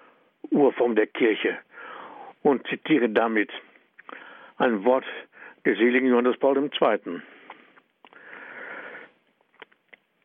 Urform 0.51 0.97
der 0.97 1.07
Kirche, 1.07 1.59
und 2.43 2.66
zitiere 2.66 3.09
damit 3.09 3.51
ein 4.59 4.85
Wort 4.85 5.05
des 5.64 5.79
seligen 5.79 6.09
Johannes 6.09 6.37
Paul 6.39 6.59
II. 6.59 7.20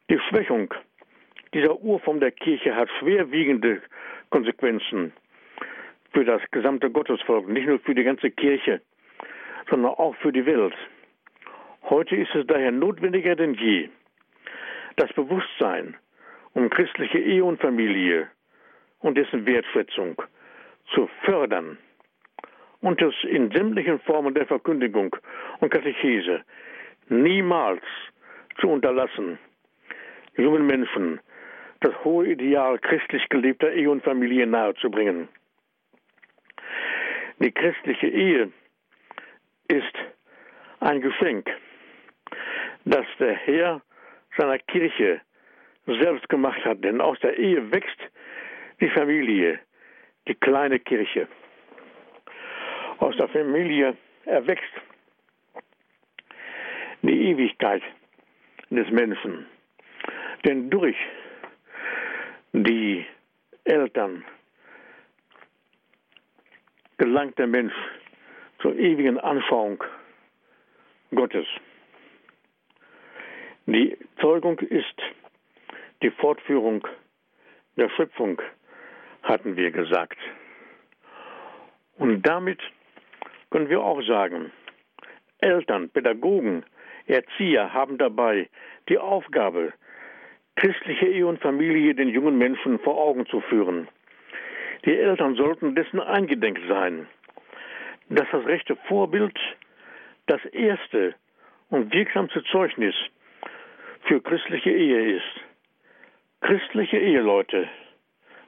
Die 0.10 0.20
Schwächung 0.30 0.74
dieser 1.54 1.80
Urform 1.80 2.20
der 2.20 2.32
Kirche 2.32 2.76
hat 2.76 2.90
schwerwiegende 3.00 3.82
Konsequenzen 4.30 5.14
für 6.12 6.26
das 6.26 6.42
gesamte 6.52 6.90
Gottesvolk, 6.90 7.48
nicht 7.48 7.68
nur 7.68 7.80
für 7.80 7.96
die 7.96 8.04
ganze 8.04 8.32
Kirche, 8.32 8.82
sondern 9.70 9.94
auch 9.94 10.16
für 10.18 10.32
die 10.32 10.46
Welt. 10.46 10.74
Heute 11.84 12.16
ist 12.16 12.34
es 12.36 12.46
daher 12.48 12.72
notwendiger 12.72 13.36
denn 13.36 13.54
je, 13.54 13.90
das 14.96 15.12
Bewusstsein 15.14 15.96
um 16.54 16.70
christliche 16.70 17.20
Ehe 17.20 17.44
und 17.44 17.62
Familie 17.62 18.28
und 19.00 19.18
dessen 19.18 19.46
Wertschätzung 19.46 20.22
zu 20.94 21.08
fördern 21.24 21.78
und 22.82 23.02
es 23.02 23.14
in 23.24 23.52
sämtlichen 23.52 24.00
Formen 24.00 24.34
der 24.34 24.46
Verkündigung 24.46 25.16
und 25.60 25.72
Katechese 25.72 26.42
niemals 27.10 27.84
zu 28.60 28.70
unterlassen, 28.70 29.38
jungen 30.36 30.66
Menschen 30.66 31.20
das 31.82 31.94
hohe 32.04 32.28
Ideal 32.28 32.78
christlich 32.80 33.28
gelebter 33.30 33.72
Ehe 33.72 33.90
und 33.90 34.04
Familie 34.04 34.46
nahezubringen. 34.46 35.30
Die 37.40 37.52
christliche 37.52 38.08
Ehe 38.08 38.52
ist 39.70 39.94
ein 40.82 41.02
Geschenk, 41.02 41.50
das 42.86 43.06
der 43.18 43.34
Herr 43.34 43.82
seiner 44.38 44.60
Kirche 44.60 45.22
selbst 45.86 46.28
gemacht 46.28 46.64
hat. 46.66 46.84
Denn 46.84 47.00
aus 47.00 47.20
der 47.22 47.38
Ehe 47.38 47.72
wächst 47.72 48.00
die 48.82 48.90
Familie, 48.90 49.60
die 50.28 50.36
kleine 50.36 50.80
Kirche. 50.80 51.28
Aus 52.98 53.16
der 53.16 53.30
Familie 53.30 53.96
erwächst 54.26 54.74
die 57.02 57.30
Ewigkeit 57.30 57.82
des 58.70 58.90
Menschen. 58.92 59.46
Denn 60.46 60.70
durch 60.70 60.98
die 62.52 63.06
Eltern 63.64 64.26
gelangt 67.00 67.40
der 67.40 67.48
Mensch 67.48 67.74
zur 68.62 68.76
ewigen 68.76 69.20
Anschauung 69.20 69.84
Gottes. 71.16 71.48
Die 73.66 73.98
Zeugung 74.20 74.60
ist 74.60 74.96
die 76.04 76.12
Fortführung 76.12 76.86
der 77.78 77.90
Schöpfung, 77.90 78.42
hatten 79.24 79.56
wir 79.56 79.72
gesagt. 79.72 80.18
Und 81.98 82.22
damit 82.24 82.60
können 83.50 83.70
wir 83.70 83.82
auch 83.82 84.02
sagen, 84.04 84.52
Eltern, 85.40 85.90
Pädagogen, 85.90 86.66
Erzieher 87.08 87.74
haben 87.74 87.98
dabei 87.98 88.50
die 88.90 88.98
Aufgabe, 88.98 89.74
christliche 90.56 91.08
Ehe 91.08 91.26
und 91.26 91.40
Familie 91.40 91.96
den 91.96 92.10
jungen 92.10 92.38
Menschen 92.38 92.78
vor 92.80 92.98
Augen 92.98 93.26
zu 93.28 93.40
führen. 93.40 93.88
Die 94.86 94.98
Eltern 94.98 95.36
sollten 95.36 95.76
dessen 95.76 96.00
eingedenk 96.00 96.60
sein, 96.68 97.08
dass 98.10 98.28
das 98.32 98.46
rechte 98.46 98.76
Vorbild 98.88 99.38
das 100.28 100.44
erste 100.46 101.16
und 101.70 101.94
wirksamste 101.94 102.44
Zeugnis 102.46 102.96
für 104.04 104.22
christliche 104.22 104.72
Ehe 104.72 105.18
ist. 105.18 105.42
Christliche 106.42 106.98
Eheleute 106.98 107.68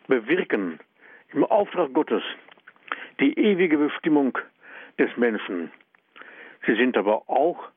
bewirken 0.08 0.80
im 1.34 1.44
Auftrag 1.44 1.94
Gottes 1.94 2.24
die 3.20 3.38
ewige 3.38 3.78
Bestimmung 3.78 4.38
des 4.98 5.16
Menschen. 5.18 5.72
Sie 6.66 6.76
sind 6.76 6.98
aber 6.98 7.30
auch 7.30 7.70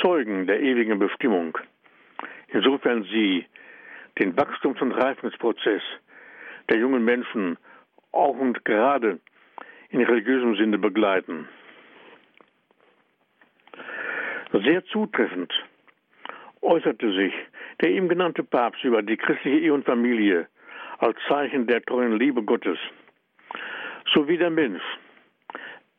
Zeugen 0.00 0.46
der 0.46 0.60
ewigen 0.60 0.98
Bestimmung 0.98 1.56
insofern 2.52 3.04
sie 3.04 3.46
den 4.18 4.36
Wachstums- 4.36 4.80
und 4.80 4.92
Reifungsprozess 4.92 5.82
der 6.70 6.78
jungen 6.78 7.04
Menschen 7.04 7.58
auch 8.12 8.38
und 8.38 8.64
gerade 8.64 9.20
in 9.90 10.02
religiösem 10.02 10.56
Sinne 10.56 10.78
begleiten. 10.78 11.48
Sehr 14.52 14.84
zutreffend 14.86 15.52
äußerte 16.62 17.12
sich 17.12 17.34
der 17.80 17.90
ihm 17.90 18.08
genannte 18.08 18.44
Papst 18.44 18.84
über 18.84 19.02
die 19.02 19.16
christliche 19.16 19.58
Ehe 19.58 19.74
und 19.74 19.84
Familie 19.84 20.48
als 20.98 21.16
Zeichen 21.28 21.66
der 21.66 21.82
treuen 21.82 22.18
Liebe 22.18 22.42
Gottes. 22.42 22.78
So 24.12 24.28
wie 24.28 24.36
der 24.36 24.50
Mensch, 24.50 24.82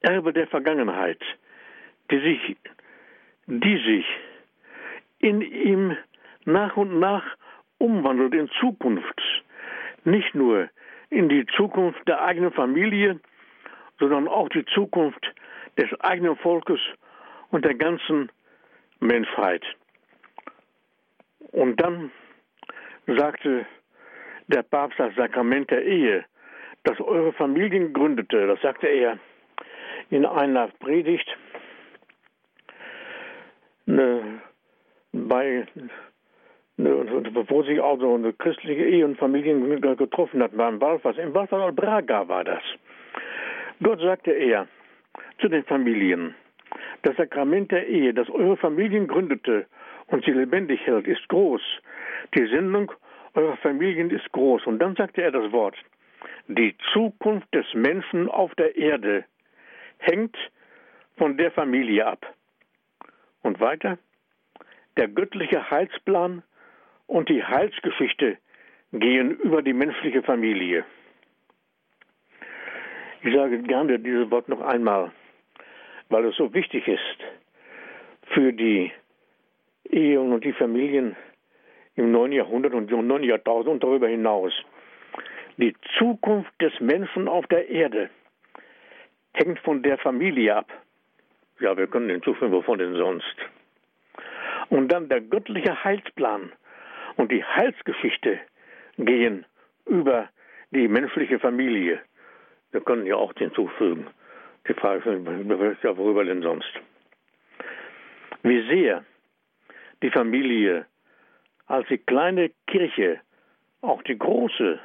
Erbe 0.02 0.34
der 0.34 0.48
Vergangenheit, 0.48 1.22
die 2.12 2.20
sich, 2.20 2.58
die 3.48 3.78
sich 3.78 4.06
in 5.20 5.42
ihm 5.42 5.98
nach 6.46 6.78
und 6.78 7.00
nach 7.00 7.24
umwandelt 7.78 8.34
in 8.34 8.50
Zukunft. 8.60 9.22
Nicht 10.04 10.34
nur 10.34 10.70
in 11.10 11.30
die 11.30 11.46
Zukunft 11.58 12.08
der 12.08 12.24
eigenen 12.24 12.52
Familie, 12.52 13.20
sondern 14.00 14.28
auch 14.28 14.50
die 14.50 14.66
Zukunft 14.66 15.26
des 15.78 15.88
eigenen 16.02 16.36
Volkes 16.38 16.80
und 17.50 17.66
der 17.66 17.76
ganzen 17.76 18.32
Menschheit. 19.00 19.64
Und 21.52 21.80
dann 21.82 22.12
sagte 23.06 23.66
der 24.48 24.64
Papst 24.64 25.00
das 25.00 25.14
Sakrament 25.16 25.70
der 25.70 25.84
Ehe, 25.84 26.26
das 26.84 27.00
eure 27.00 27.34
Familien 27.34 27.94
gründete, 27.94 28.48
das 28.48 28.62
sagte 28.62 28.88
er 28.88 29.20
in 30.10 30.26
einer 30.26 30.68
Predigt 30.80 31.28
ne, 33.86 34.42
bei 35.14 35.66
bevor 37.34 37.64
sich 37.64 37.82
also 37.82 38.16
eine 38.16 38.34
christliche 38.34 38.84
Ehe 38.84 39.06
und 39.06 39.18
Familien 39.18 39.82
getroffen 39.98 40.42
hat 40.42 40.56
beim 40.56 40.82
Walfers. 40.82 41.18
Im 41.18 41.34
Walfers 41.34 41.76
Braga 41.76 42.28
war 42.28 42.44
das. 42.44 42.64
Dort 43.80 44.02
sagte 44.02 44.32
er 44.32 44.68
zu 45.40 45.48
den 45.48 45.64
Familien, 45.64 46.36
das 47.04 47.16
Sakrament 47.18 47.72
der 47.72 47.88
Ehe, 47.88 48.14
das 48.14 48.30
eure 48.30 48.58
Familien 48.58 49.08
gründete 49.08 49.66
und 50.08 50.24
sie 50.26 50.32
lebendig 50.32 50.86
hält, 50.86 51.08
ist 51.08 51.28
groß. 51.30 51.62
Die 52.36 52.46
Sendung 52.48 52.92
eurer 53.34 53.58
Familien 53.58 54.10
ist 54.10 54.32
groß. 54.32 54.66
Und 54.68 54.80
dann 54.80 54.96
sagte 54.96 55.22
er 55.22 55.32
das 55.32 55.52
Wort, 55.52 55.76
die 56.48 56.76
Zukunft 56.94 57.54
des 57.54 57.66
Menschen 57.74 58.30
auf 58.30 58.54
der 58.56 58.76
Erde 58.76 59.26
hängt 60.00 60.38
von 61.18 61.38
der 61.38 61.52
Familie 61.52 62.06
ab. 62.06 62.26
Und 63.42 63.60
weiter, 63.60 63.98
der 64.98 65.08
göttliche 65.08 65.70
Heilsplan 65.72 66.44
und 67.12 67.28
die 67.28 67.44
Heilsgeschichte 67.44 68.38
gehen 68.94 69.32
über 69.32 69.62
die 69.62 69.74
menschliche 69.74 70.24
Familie. 70.24 70.86
Ich 73.22 73.36
sage 73.36 73.62
gerne 73.64 74.00
dieses 74.00 74.32
Wort 74.32 74.48
noch 74.48 74.62
einmal, 74.62 75.12
weil 76.08 76.24
es 76.26 76.38
so 76.38 76.54
wichtig 76.54 76.88
ist 76.88 77.18
für 78.34 78.54
die 78.54 78.94
Ehen 79.90 80.32
und 80.32 80.46
die 80.46 80.54
Familien 80.54 81.18
im 81.96 82.14
neuen 82.14 82.32
Jahrhundert 82.32 82.74
und 82.74 82.90
im 82.90 83.08
neuen 83.08 83.24
Jahrtausend 83.24 83.74
und 83.74 83.84
darüber 83.84 84.08
hinaus. 84.08 84.54
Die 85.58 85.76
Zukunft 85.98 86.54
des 86.62 86.80
Menschen 86.80 87.28
auf 87.28 87.46
der 87.48 87.68
Erde 87.68 88.10
hängt 89.34 89.60
von 89.60 89.84
der 89.84 89.98
Familie 89.98 90.56
ab. 90.56 90.72
Ja, 91.60 91.76
wir 91.76 91.88
können 91.88 92.10
hinzufügen, 92.10 92.54
wovon 92.54 92.80
denn 92.80 92.96
sonst. 92.96 93.36
Und 94.70 94.88
dann 94.88 95.10
der 95.10 95.20
göttliche 95.20 95.84
Heilsplan 95.84 96.54
und 97.22 97.32
die 97.32 97.44
Heilsgeschichte 97.44 98.40
gehen 98.98 99.46
über 99.86 100.28
die 100.72 100.88
menschliche 100.88 101.38
Familie. 101.38 102.00
Wir 102.72 102.82
können 102.82 103.06
ja 103.06 103.16
auch 103.16 103.32
hinzufügen. 103.38 104.08
Die 104.68 104.74
Frage 104.74 105.08
ist 105.08 105.84
ja, 105.84 105.96
worüber 105.98 106.26
denn 106.26 106.42
sonst? 106.42 106.72
Wie 108.42 108.68
sehr 108.68 109.06
die 110.02 110.10
Familie 110.10 110.88
als 111.68 111.88
die 111.90 112.00
kleine 112.00 112.50
Kirche 112.66 113.20
auch 113.82 114.02
die 114.02 114.18
große 114.18 114.80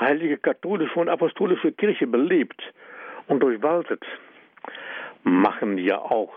heilige 0.00 0.38
katholische 0.38 0.98
und 0.98 1.10
apostolische 1.10 1.72
Kirche 1.72 2.06
belebt 2.06 2.62
und 3.26 3.40
durchwaltet, 3.40 4.02
machen 5.22 5.76
ja 5.76 5.98
auch 5.98 6.32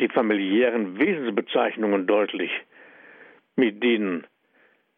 die 0.00 0.08
familiären 0.08 1.00
Wesensbezeichnungen 1.00 2.06
deutlich, 2.06 2.52
mit 3.56 3.82
denen 3.82 4.26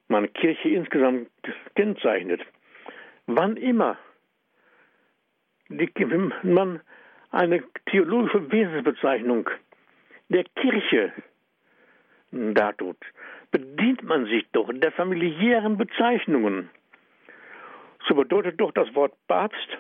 man 0.09 0.33
Kirche 0.33 0.69
insgesamt 0.69 1.31
kennzeichnet. 1.75 2.41
Wann 3.27 3.57
immer 3.57 3.99
die, 5.69 5.91
man 6.43 6.81
eine 7.31 7.63
theologische 7.87 8.51
Wesensbezeichnung 8.51 9.49
der 10.29 10.45
Kirche 10.57 11.13
dartut, 12.31 12.99
bedient 13.51 14.03
man 14.03 14.27
sich 14.27 14.47
doch 14.53 14.71
der 14.73 14.93
familiären 14.93 15.77
Bezeichnungen. 15.77 16.71
So 18.07 18.15
bedeutet 18.15 18.61
doch 18.61 18.73
das 18.73 18.95
Wort 18.95 19.15
Papst 19.27 19.79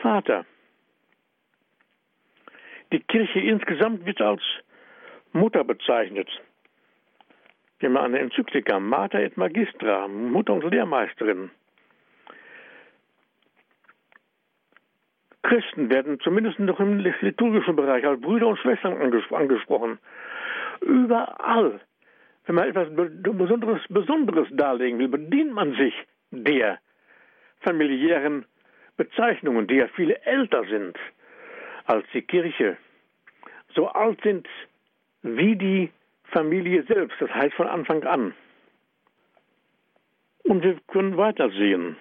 Vater. 0.00 0.44
Die 2.92 3.00
Kirche 3.00 3.40
insgesamt 3.40 4.04
wird 4.04 4.20
als 4.20 4.42
Mutter 5.32 5.64
bezeichnet. 5.64 6.28
Haben 7.82 7.96
eine 7.96 8.20
Enzyklika, 8.20 8.78
Mater 8.78 9.20
et 9.20 9.36
Magistra, 9.36 10.06
Mutter 10.06 10.52
und 10.52 10.64
Lehrmeisterin. 10.70 11.50
Christen 15.42 15.90
werden 15.90 16.20
zumindest 16.20 16.60
noch 16.60 16.78
im 16.78 16.98
liturgischen 16.98 17.74
Bereich 17.74 18.06
als 18.06 18.20
Brüder 18.20 18.46
und 18.46 18.58
Schwestern 18.58 18.94
angesprochen. 19.32 19.98
Überall, 20.80 21.80
wenn 22.46 22.54
man 22.54 22.68
etwas 22.68 22.88
Besonderes, 22.90 23.80
Besonderes 23.88 24.48
darlegen 24.52 24.98
will, 25.00 25.08
bedient 25.08 25.52
man 25.52 25.74
sich 25.74 25.94
der 26.30 26.78
familiären 27.60 28.44
Bezeichnungen, 28.96 29.66
die 29.66 29.76
ja 29.76 29.88
viel 29.88 30.12
älter 30.24 30.64
sind 30.64 30.96
als 31.86 32.06
die 32.14 32.22
Kirche, 32.22 32.76
so 33.74 33.88
alt 33.88 34.20
sind 34.22 34.48
wie 35.22 35.56
die 35.56 35.90
Familie 36.32 36.82
selbst, 36.84 37.20
das 37.20 37.30
heißt 37.30 37.54
von 37.54 37.68
Anfang 37.68 38.02
an. 38.04 38.34
Und 40.44 40.64
wir 40.64 40.76
können 40.88 41.16
weitersehen. 41.16 41.96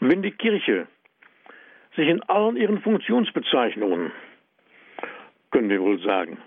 Wenn 0.00 0.22
die 0.22 0.30
Kirche 0.30 0.86
sich 1.96 2.08
in 2.08 2.22
allen 2.24 2.56
ihren 2.56 2.80
Funktionsbezeichnungen, 2.80 4.12
können 5.50 5.68
wir 5.68 5.80
wohl 5.80 6.00
sagen, 6.02 6.38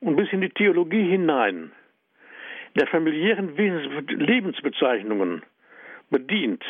und 0.00 0.16
bis 0.16 0.32
in 0.32 0.40
die 0.40 0.50
Theologie 0.50 1.08
hinein 1.08 1.72
der 2.74 2.86
familiären 2.86 3.56
Lebensbezeichnungen 3.56 5.42
bedient, 6.10 6.64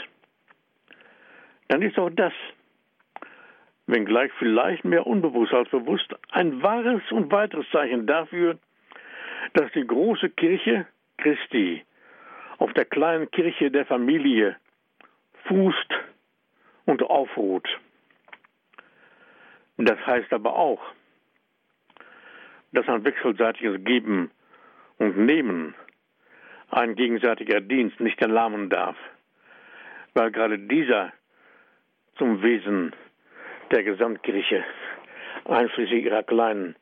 dann 1.68 1.82
ist 1.82 1.98
auch 1.98 2.10
das, 2.10 2.32
wenngleich 3.86 4.32
vielleicht 4.38 4.84
mehr 4.84 5.06
unbewusst 5.06 5.52
als 5.52 5.68
bewusst, 5.70 6.14
ein 6.30 6.62
wahres 6.62 7.02
und 7.10 7.30
weiteres 7.32 7.66
Zeichen 7.70 8.06
dafür, 8.06 8.58
dass 9.54 9.70
die 9.72 9.86
große 9.86 10.30
Kirche 10.30 10.86
Christi 11.18 11.84
auf 12.58 12.72
der 12.74 12.84
kleinen 12.84 13.30
Kirche 13.30 13.70
der 13.70 13.86
Familie 13.86 14.56
fußt 15.44 15.94
und 16.86 17.02
aufruht. 17.02 17.68
Das 19.78 19.98
heißt 20.06 20.32
aber 20.32 20.54
auch, 20.54 20.80
dass 22.72 22.88
ein 22.88 23.04
wechselseitiges 23.04 23.84
Geben 23.84 24.30
und 24.98 25.16
Nehmen 25.16 25.74
ein 26.70 26.94
gegenseitiger 26.94 27.60
Dienst 27.60 28.00
nicht 28.00 28.20
erlahmen 28.20 28.70
darf, 28.70 28.96
weil 30.14 30.30
gerade 30.30 30.58
dieser 30.58 31.12
zum 32.16 32.42
Wesen 32.42 32.92
der 33.72 33.82
Gesamtkirche 33.82 34.64
einschließlich 35.46 36.04
ihrer 36.04 36.22
kleinen 36.22 36.76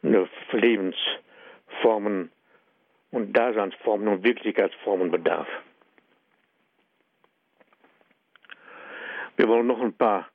ne, 0.00 0.28
Lebensformen 0.50 2.32
und 3.10 3.36
Daseinsformen 3.36 4.08
und 4.08 4.24
Wirklichkeitsformen 4.24 5.10
bedarf. 5.10 5.46
Wir 9.36 9.48
wollen 9.48 9.66
noch 9.66 9.80
ein 9.80 9.92
paar 9.92 10.28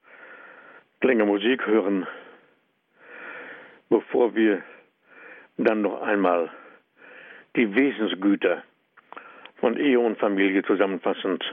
Klänge 1.02 1.26
Musik 1.26 1.66
hören, 1.66 2.08
bevor 3.90 4.36
wir 4.36 4.64
dann 5.58 5.82
noch 5.82 6.02
einmal 6.02 6.52
die 7.56 7.76
Wesensgüter 7.76 8.64
von 9.60 9.78
Ehe 9.78 10.00
und 10.00 10.20
Familie 10.20 10.64
zusammenfassend 10.64 11.44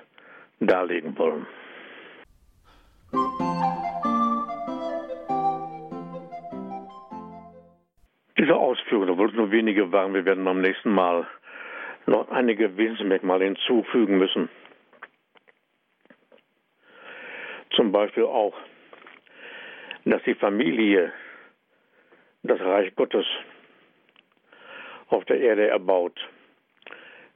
darlegen 0.60 1.16
wollen. 1.16 1.46
Diese 8.44 8.56
Ausführungen, 8.56 9.08
obwohl 9.08 9.30
es 9.30 9.34
nur 9.34 9.50
wenige 9.50 9.90
waren, 9.90 10.12
wir 10.12 10.26
werden 10.26 10.44
beim 10.44 10.60
nächsten 10.60 10.90
Mal 10.90 11.26
noch 12.04 12.30
einige 12.30 12.76
Wesensmerkmale 12.76 13.46
hinzufügen 13.46 14.18
müssen. 14.18 14.50
Zum 17.70 17.90
Beispiel 17.90 18.24
auch, 18.24 18.54
dass 20.04 20.22
die 20.24 20.34
Familie 20.34 21.10
das 22.42 22.60
Reich 22.60 22.94
Gottes 22.96 23.24
auf 25.08 25.24
der 25.24 25.40
Erde 25.40 25.68
erbaut. 25.68 26.20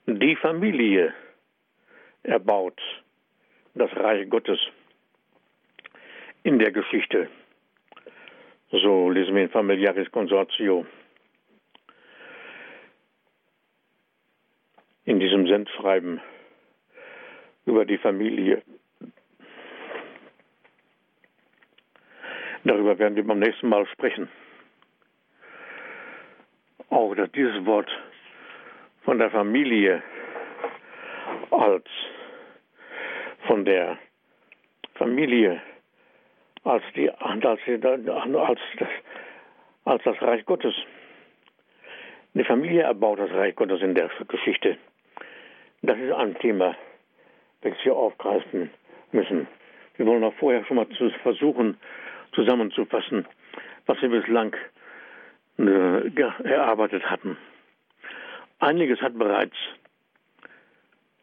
Die 0.05 0.37
Familie 0.37 1.15
erbaut 2.23 2.79
das 3.73 3.91
Reich 3.97 4.29
Gottes 4.29 4.61
in 6.43 6.59
der 6.59 6.71
Geschichte. 6.71 7.31
So 8.71 9.09
lesen 9.09 9.35
wir 9.35 9.45
in 9.45 9.49
Familiaris 9.49 10.13
Consortio. 10.13 10.85
In 15.09 15.21
diesem 15.21 15.47
Sendschreiben 15.47 16.21
über 17.65 17.87
die 17.87 17.97
Familie. 17.97 18.61
Darüber 22.63 22.99
werden 22.99 23.17
wir 23.17 23.27
beim 23.27 23.39
nächsten 23.39 23.71
Mal 23.71 23.87
sprechen. 23.87 24.29
Auch 26.91 27.15
dass 27.15 27.33
dieses 27.33 27.65
Wort 27.65 27.91
von 29.05 29.19
der 29.19 29.31
Familie 29.31 30.03
als 31.53 31.87
von 33.47 33.65
der 33.65 33.97
Familie 34.97 35.63
als, 36.65 36.85
die, 36.95 37.11
als, 37.11 37.47
als, 37.47 37.61
das, 38.79 38.89
als 39.87 40.03
das 40.05 40.21
Reich 40.21 40.45
Gottes. 40.45 40.75
Die 42.35 42.45
Familie 42.45 42.83
erbaut 42.83 43.21
das 43.21 43.31
Reich 43.31 43.57
Gottes 43.57 43.81
in 43.81 43.95
der 43.95 44.11
Geschichte. 44.29 44.77
Das 45.83 45.99
ist 45.99 46.13
ein 46.13 46.35
Thema, 46.39 46.77
welches 47.63 47.85
wir 47.85 47.95
aufgreifen 47.95 48.71
müssen. 49.13 49.47
Wir 49.97 50.07
wollen 50.07 50.25
auch 50.25 50.35
vorher 50.35 50.65
schon 50.65 50.77
mal 50.77 50.87
versuchen, 51.23 51.77
zusammenzufassen, 52.33 53.27
was 53.87 54.01
wir 54.03 54.09
bislang 54.09 54.55
äh, 55.59 56.11
erarbeitet 56.45 57.09
hatten. 57.09 57.37
Einiges 58.59 59.01
hat 59.01 59.17
bereits 59.19 59.57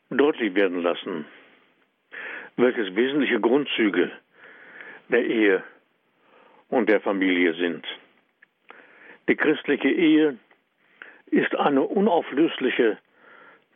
deutlich 0.10 0.56
werden 0.56 0.82
lassen, 0.82 1.26
welches 2.58 2.96
wesentliche 2.96 3.40
Grundzüge 3.40 4.12
der 5.10 5.26
Ehe 5.26 5.64
und 6.70 6.90
der 6.90 7.02
Familie 7.02 7.54
sind. 7.56 7.86
Die 9.28 9.36
christliche 9.36 9.90
Ehe 9.90 10.38
ist 11.28 11.56
eine 11.56 11.82
unauflösliche 11.82 12.98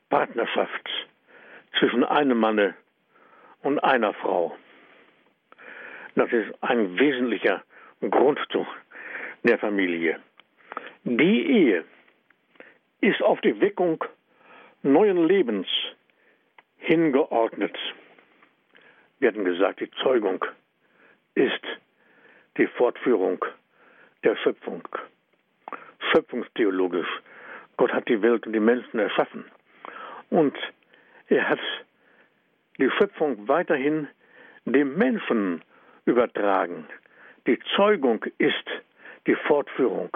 Partnerschaft 0.10 0.90
zwischen 1.78 2.04
einem 2.04 2.40
Manne 2.40 2.76
und 3.62 3.80
einer 3.80 4.14
Frau. 4.14 4.56
Das 6.16 6.32
ist 6.32 6.52
ein 6.62 7.00
wesentlicher 7.00 7.64
Grundzug 8.02 8.68
der 9.44 9.60
Familie. 9.60 10.20
Die 11.04 11.46
Ehe 11.46 11.86
ist 13.02 13.22
auf 13.22 13.40
die 13.42 13.60
Weckung 13.62 14.04
neuen 14.82 15.28
Lebens 15.28 15.68
hingeordnet. 16.78 17.78
Wir 19.20 19.30
hatten 19.30 19.46
gesagt, 19.46 19.80
die 19.80 19.92
Zeugung 20.02 20.44
ist 21.36 21.64
die 22.58 22.68
Fortführung 22.68 23.44
der 24.24 24.36
Schöpfung. 24.38 24.82
Schöpfungstheologisch. 26.12 27.08
Gott 27.78 27.94
hat 27.94 28.08
die 28.10 28.22
Welt 28.22 28.46
und 28.46 28.54
die 28.54 28.60
Menschen 28.60 29.00
erschaffen. 29.00 29.46
Und 30.30 30.56
er 31.28 31.50
hat 31.50 31.60
die 32.78 32.90
Schöpfung 32.92 33.48
weiterhin 33.48 34.08
dem 34.66 34.98
Menschen 34.98 35.64
übertragen. 36.06 36.88
Die 37.48 37.60
Zeugung 37.76 38.24
ist 38.38 38.66
die 39.28 39.36
Fortführung 39.36 40.10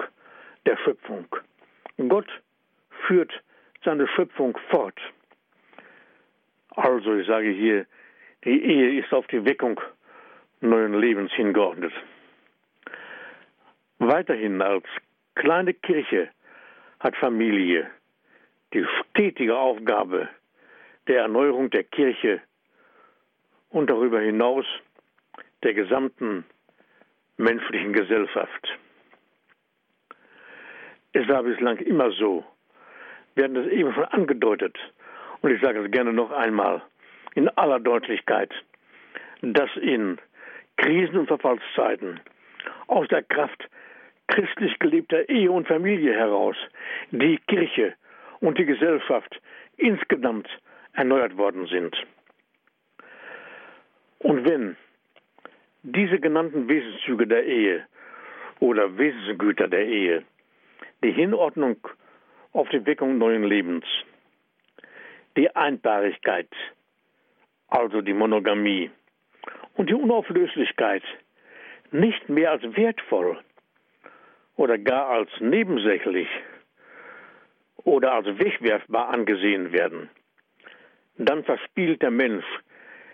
der 0.66 0.76
Schöpfung. 0.78 1.26
Gott 2.08 2.28
führt 3.06 3.32
seine 3.84 4.08
Schöpfung 4.08 4.58
fort. 4.70 4.98
Also, 6.70 7.14
ich 7.14 7.26
sage 7.26 7.50
hier, 7.50 7.86
die 8.44 8.62
Ehe 8.62 9.00
ist 9.00 9.12
auf 9.12 9.26
die 9.28 9.44
Weckung 9.44 9.80
neuen 10.60 10.94
Lebens 10.94 11.32
hingeordnet. 11.32 11.92
Weiterhin 13.98 14.60
als 14.60 14.84
kleine 15.34 15.74
Kirche 15.74 16.28
hat 17.00 17.16
Familie 17.16 17.90
die 18.74 18.84
stetige 19.00 19.56
Aufgabe 19.56 20.28
der 21.06 21.22
Erneuerung 21.22 21.70
der 21.70 21.84
Kirche 21.84 22.40
und 23.70 23.88
darüber 23.88 24.20
hinaus 24.20 24.66
der 25.62 25.74
gesamten 25.74 26.44
menschlichen 27.36 27.92
Gesellschaft. 27.92 28.78
Es 31.12 31.28
war 31.28 31.44
bislang 31.44 31.78
immer 31.78 32.10
so, 32.12 32.44
wir 33.34 33.44
hatten 33.44 33.54
das 33.54 33.68
eben 33.68 33.92
schon 33.94 34.04
angedeutet, 34.06 34.76
und 35.40 35.50
ich 35.52 35.60
sage 35.60 35.84
es 35.84 35.90
gerne 35.90 36.12
noch 36.12 36.32
einmal, 36.32 36.82
in 37.34 37.48
aller 37.50 37.78
Deutlichkeit, 37.78 38.52
dass 39.42 39.70
in 39.76 40.18
Krisen- 40.76 41.18
und 41.18 41.26
Verfallszeiten 41.28 42.20
aus 42.88 43.06
der 43.08 43.22
Kraft 43.22 43.68
christlich 44.26 44.78
gelebter 44.78 45.28
Ehe 45.28 45.50
und 45.50 45.68
Familie 45.68 46.14
heraus 46.14 46.56
die 47.10 47.38
Kirche 47.46 47.94
und 48.44 48.58
die 48.58 48.66
Gesellschaft 48.66 49.40
insgesamt 49.78 50.46
erneuert 50.92 51.36
worden 51.38 51.66
sind. 51.66 51.96
Und 54.18 54.44
wenn 54.44 54.76
diese 55.82 56.20
genannten 56.20 56.68
Wesenszüge 56.68 57.26
der 57.26 57.44
Ehe 57.46 57.86
oder 58.60 58.98
Wesensgüter 58.98 59.66
der 59.66 59.86
Ehe, 59.86 60.24
die 61.02 61.12
Hinordnung 61.12 61.76
auf 62.52 62.68
die 62.68 62.84
Weckung 62.84 63.16
neuen 63.16 63.44
Lebens, 63.44 63.84
die 65.38 65.54
Einbarigkeit 65.56 66.50
also 67.68 68.02
die 68.02 68.12
Monogamie 68.12 68.90
und 69.74 69.88
die 69.88 69.94
Unauflöslichkeit, 69.94 71.02
nicht 71.92 72.28
mehr 72.28 72.50
als 72.50 72.62
wertvoll 72.76 73.38
oder 74.56 74.76
gar 74.78 75.08
als 75.08 75.30
nebensächlich 75.40 76.28
oder 77.84 78.12
als 78.12 78.26
wegwerfbar 78.26 79.08
angesehen 79.08 79.72
werden, 79.72 80.10
dann 81.16 81.44
verspielt 81.44 82.02
der 82.02 82.10
Mensch 82.10 82.44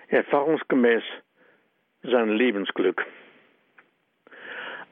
erfahrungsgemäß 0.09 1.03
sein 2.03 2.31
Lebensglück. 2.31 3.05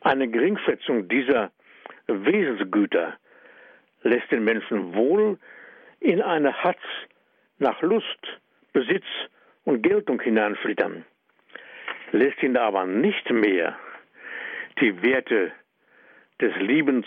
Eine 0.01 0.29
Geringschätzung 0.29 1.09
dieser 1.09 1.51
Wesensgüter 2.07 3.16
lässt 4.03 4.31
den 4.31 4.45
Menschen 4.45 4.95
wohl 4.95 5.39
in 6.01 6.22
eine 6.22 6.53
Hatz 6.62 6.81
nach 7.59 7.81
Lust, 7.83 8.41
Besitz 8.72 9.07
und 9.64 9.83
Geltung 9.83 10.20
hineinflittern, 10.20 11.05
lässt 12.12 12.43
ihn 12.43 12.57
aber 12.57 12.87
nicht 12.87 13.29
mehr 13.31 13.76
die 14.81 15.03
Werte 15.03 15.53
des 16.41 16.55
Liebens 16.57 17.07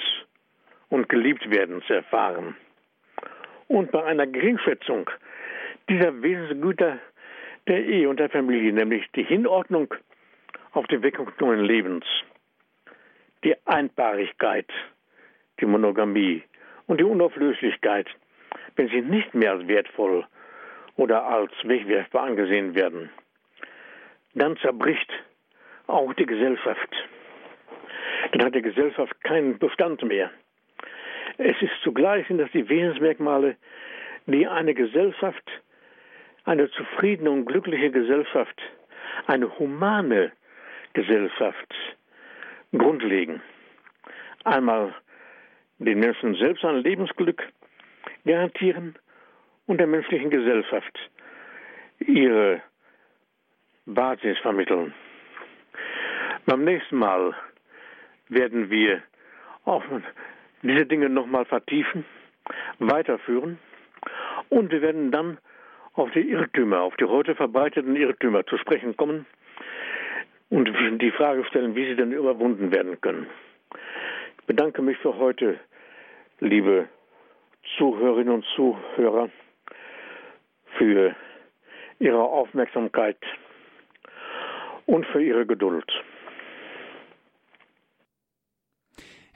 und 0.92 1.10
Geliebtwerdens 1.10 1.90
erfahren. 1.90 2.56
Und 3.68 3.92
bei 3.92 4.04
einer 4.04 4.28
Geringschätzung 4.28 5.10
dieser 5.90 6.22
Wesensgüter 6.22 7.00
der 7.68 7.84
Ehe 7.84 8.10
und 8.10 8.20
der 8.20 8.30
Familie, 8.30 8.74
nämlich 8.74 9.10
die 9.16 9.24
Hinordnung 9.24 9.94
auf 10.74 10.86
die 10.88 11.02
Weckung 11.02 11.32
neuen 11.40 11.62
Lebens, 11.62 12.06
die 13.44 13.56
Einpaarigkeit, 13.66 14.68
die 15.60 15.66
Monogamie 15.66 16.44
und 16.88 17.00
die 17.00 17.06
Unauflöslichkeit, 17.06 18.08
wenn 18.76 18.90
sie 18.90 19.02
nicht 19.02 19.34
mehr 19.34 19.52
als 19.52 19.68
wertvoll 19.68 20.26
oder 20.98 21.24
als 21.24 21.52
wegwerfbar 21.64 22.24
angesehen 22.24 22.76
werden, 22.76 23.10
dann 24.34 24.58
zerbricht 24.58 25.10
auch 25.88 26.14
die 26.14 26.26
Gesellschaft. 26.26 26.90
Dann 28.34 28.44
hat 28.46 28.56
die 28.56 28.62
Gesellschaft 28.62 29.14
keinen 29.24 29.58
Bestand 29.58 30.04
mehr. 30.04 30.32
Es 31.38 31.62
ist 31.62 31.74
zugleich 31.84 32.28
sind 32.28 32.38
das 32.38 32.52
die 32.52 32.68
Wesensmerkmale, 32.68 33.56
die 34.26 34.48
eine 34.48 34.74
Gesellschaft, 34.74 35.44
eine 36.46 36.70
zufriedene 36.72 37.32
und 37.32 37.46
glückliche 37.46 37.92
Gesellschaft, 37.92 38.62
eine 39.28 39.58
humane 39.60 40.32
Gesellschaft 40.94 41.74
grundlegen. 42.78 43.42
Einmal 44.44 44.94
den 45.80 46.00
Menschen 46.00 46.36
selbst 46.36 46.64
ein 46.66 46.78
Lebensglück 46.78 47.48
garantieren 48.26 48.96
und 49.68 49.78
der 49.78 49.88
menschlichen 49.88 50.30
Gesellschaft 50.30 50.98
ihre 52.00 52.62
Basis 53.86 54.38
vermitteln. 54.40 54.94
Beim 56.46 56.64
nächsten 56.64 56.98
Mal 56.98 57.36
werden 58.30 58.70
wir 58.70 59.02
auch 59.66 59.84
diese 60.62 60.86
Dinge 60.86 61.10
nochmal 61.10 61.46
vertiefen, 61.46 62.06
weiterführen 62.80 63.60
und 64.50 64.72
wir 64.72 64.82
werden 64.82 65.12
dann 65.12 65.38
auf 65.94 66.12
die 66.12 66.30
Irrtümer, 66.30 66.82
auf 66.82 66.96
die 66.98 67.06
heute 67.06 67.36
verbreiteten 67.36 67.96
Irrtümer 67.96 68.46
zu 68.46 68.58
sprechen 68.58 68.96
kommen 68.96 69.26
und 70.50 70.70
die 71.02 71.12
Frage 71.12 71.46
stellen, 71.46 71.76
wie 71.76 71.86
sie 71.86 71.96
denn 71.96 72.12
überwunden 72.12 72.72
werden 72.72 73.00
können. 73.02 73.28
Ich 74.40 74.46
bedanke 74.46 74.82
mich 74.82 74.98
für 74.98 75.18
heute, 75.18 75.60
liebe 76.40 76.88
Zuhörerinnen 77.78 78.34
und 78.34 78.46
Zuhörer, 78.56 79.30
für 80.78 81.16
Ihre 82.00 82.24
Aufmerksamkeit 82.24 83.18
und 84.86 85.06
für 85.08 85.22
Ihre 85.22 85.46
Geduld. 85.46 85.90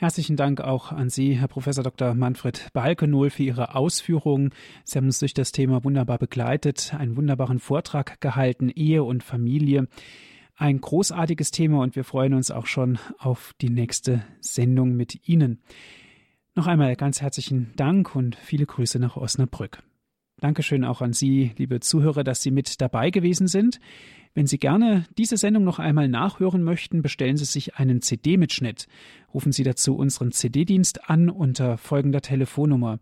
Herzlichen 0.05 0.35
Dank 0.35 0.61
auch 0.61 0.91
an 0.91 1.09
Sie, 1.09 1.33
Herr 1.33 1.47
Professor 1.47 1.83
Dr. 1.83 2.13
Manfred 2.13 2.71
Balkenohl, 2.73 3.31
für 3.31 3.41
Ihre 3.41 3.73
Ausführungen. 3.73 4.51
Sie 4.83 4.99
haben 4.99 5.05
uns 5.05 5.17
durch 5.17 5.33
das 5.33 5.51
Thema 5.51 5.83
wunderbar 5.83 6.19
begleitet, 6.19 6.93
einen 6.93 7.17
wunderbaren 7.17 7.57
Vortrag 7.57 8.21
gehalten, 8.21 8.69
Ehe 8.69 9.03
und 9.03 9.23
Familie. 9.23 9.87
Ein 10.55 10.79
großartiges 10.79 11.49
Thema 11.49 11.81
und 11.81 11.95
wir 11.95 12.03
freuen 12.03 12.35
uns 12.35 12.51
auch 12.51 12.67
schon 12.67 12.99
auf 13.17 13.53
die 13.61 13.71
nächste 13.71 14.23
Sendung 14.41 14.95
mit 14.95 15.27
Ihnen. 15.27 15.63
Noch 16.53 16.67
einmal 16.67 16.95
ganz 16.95 17.23
herzlichen 17.23 17.73
Dank 17.75 18.15
und 18.15 18.35
viele 18.35 18.67
Grüße 18.67 18.99
nach 18.99 19.17
Osnabrück. 19.17 19.81
Dankeschön 20.37 20.83
auch 20.83 21.01
an 21.01 21.13
Sie, 21.13 21.53
liebe 21.57 21.79
Zuhörer, 21.79 22.23
dass 22.23 22.43
Sie 22.43 22.51
mit 22.51 22.79
dabei 22.79 23.09
gewesen 23.09 23.47
sind. 23.47 23.79
Wenn 24.35 24.45
Sie 24.47 24.59
gerne 24.59 25.05
diese 25.17 25.37
Sendung 25.37 25.63
noch 25.63 25.79
einmal 25.79 26.09
nachhören 26.09 26.61
möchten, 26.61 27.01
bestellen 27.01 27.37
Sie 27.37 27.45
sich 27.45 27.77
einen 27.77 28.01
CD-Mitschnitt. 28.01 28.89
Rufen 29.33 29.53
Sie 29.53 29.63
dazu 29.63 29.95
unseren 29.95 30.33
CD-Dienst 30.33 31.09
an 31.09 31.29
unter 31.29 31.77
folgender 31.77 32.19
Telefonnummer 32.19 32.99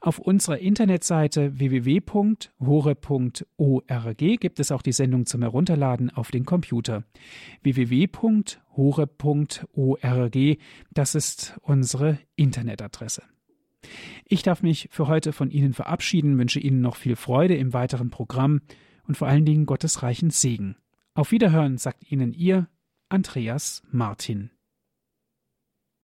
Auf 0.00 0.18
unserer 0.18 0.58
Internetseite 0.58 1.58
www.hore.org 1.58 4.18
gibt 4.18 4.58
es 4.58 4.72
auch 4.72 4.80
die 4.80 4.92
Sendung 4.92 5.26
zum 5.26 5.42
Herunterladen 5.42 6.08
auf 6.08 6.30
den 6.30 6.46
Computer. 6.46 7.04
www.hore.org, 7.62 8.56
das 10.90 11.14
ist 11.14 11.58
unsere 11.60 12.18
Internetadresse. 12.36 13.22
Ich 14.24 14.42
darf 14.42 14.62
mich 14.62 14.88
für 14.90 15.06
heute 15.06 15.34
von 15.34 15.50
Ihnen 15.50 15.74
verabschieden, 15.74 16.38
wünsche 16.38 16.60
Ihnen 16.60 16.80
noch 16.80 16.96
viel 16.96 17.16
Freude 17.16 17.56
im 17.56 17.74
weiteren 17.74 18.08
Programm 18.08 18.62
und 19.06 19.18
vor 19.18 19.28
allen 19.28 19.44
Dingen 19.44 19.66
Gottes 19.66 20.02
reichen 20.02 20.30
Segen. 20.30 20.76
Auf 21.12 21.30
Wiederhören 21.30 21.76
sagt 21.76 22.10
Ihnen 22.10 22.32
Ihr 22.32 22.68
Andreas 23.12 23.82
Martin. 23.90 24.50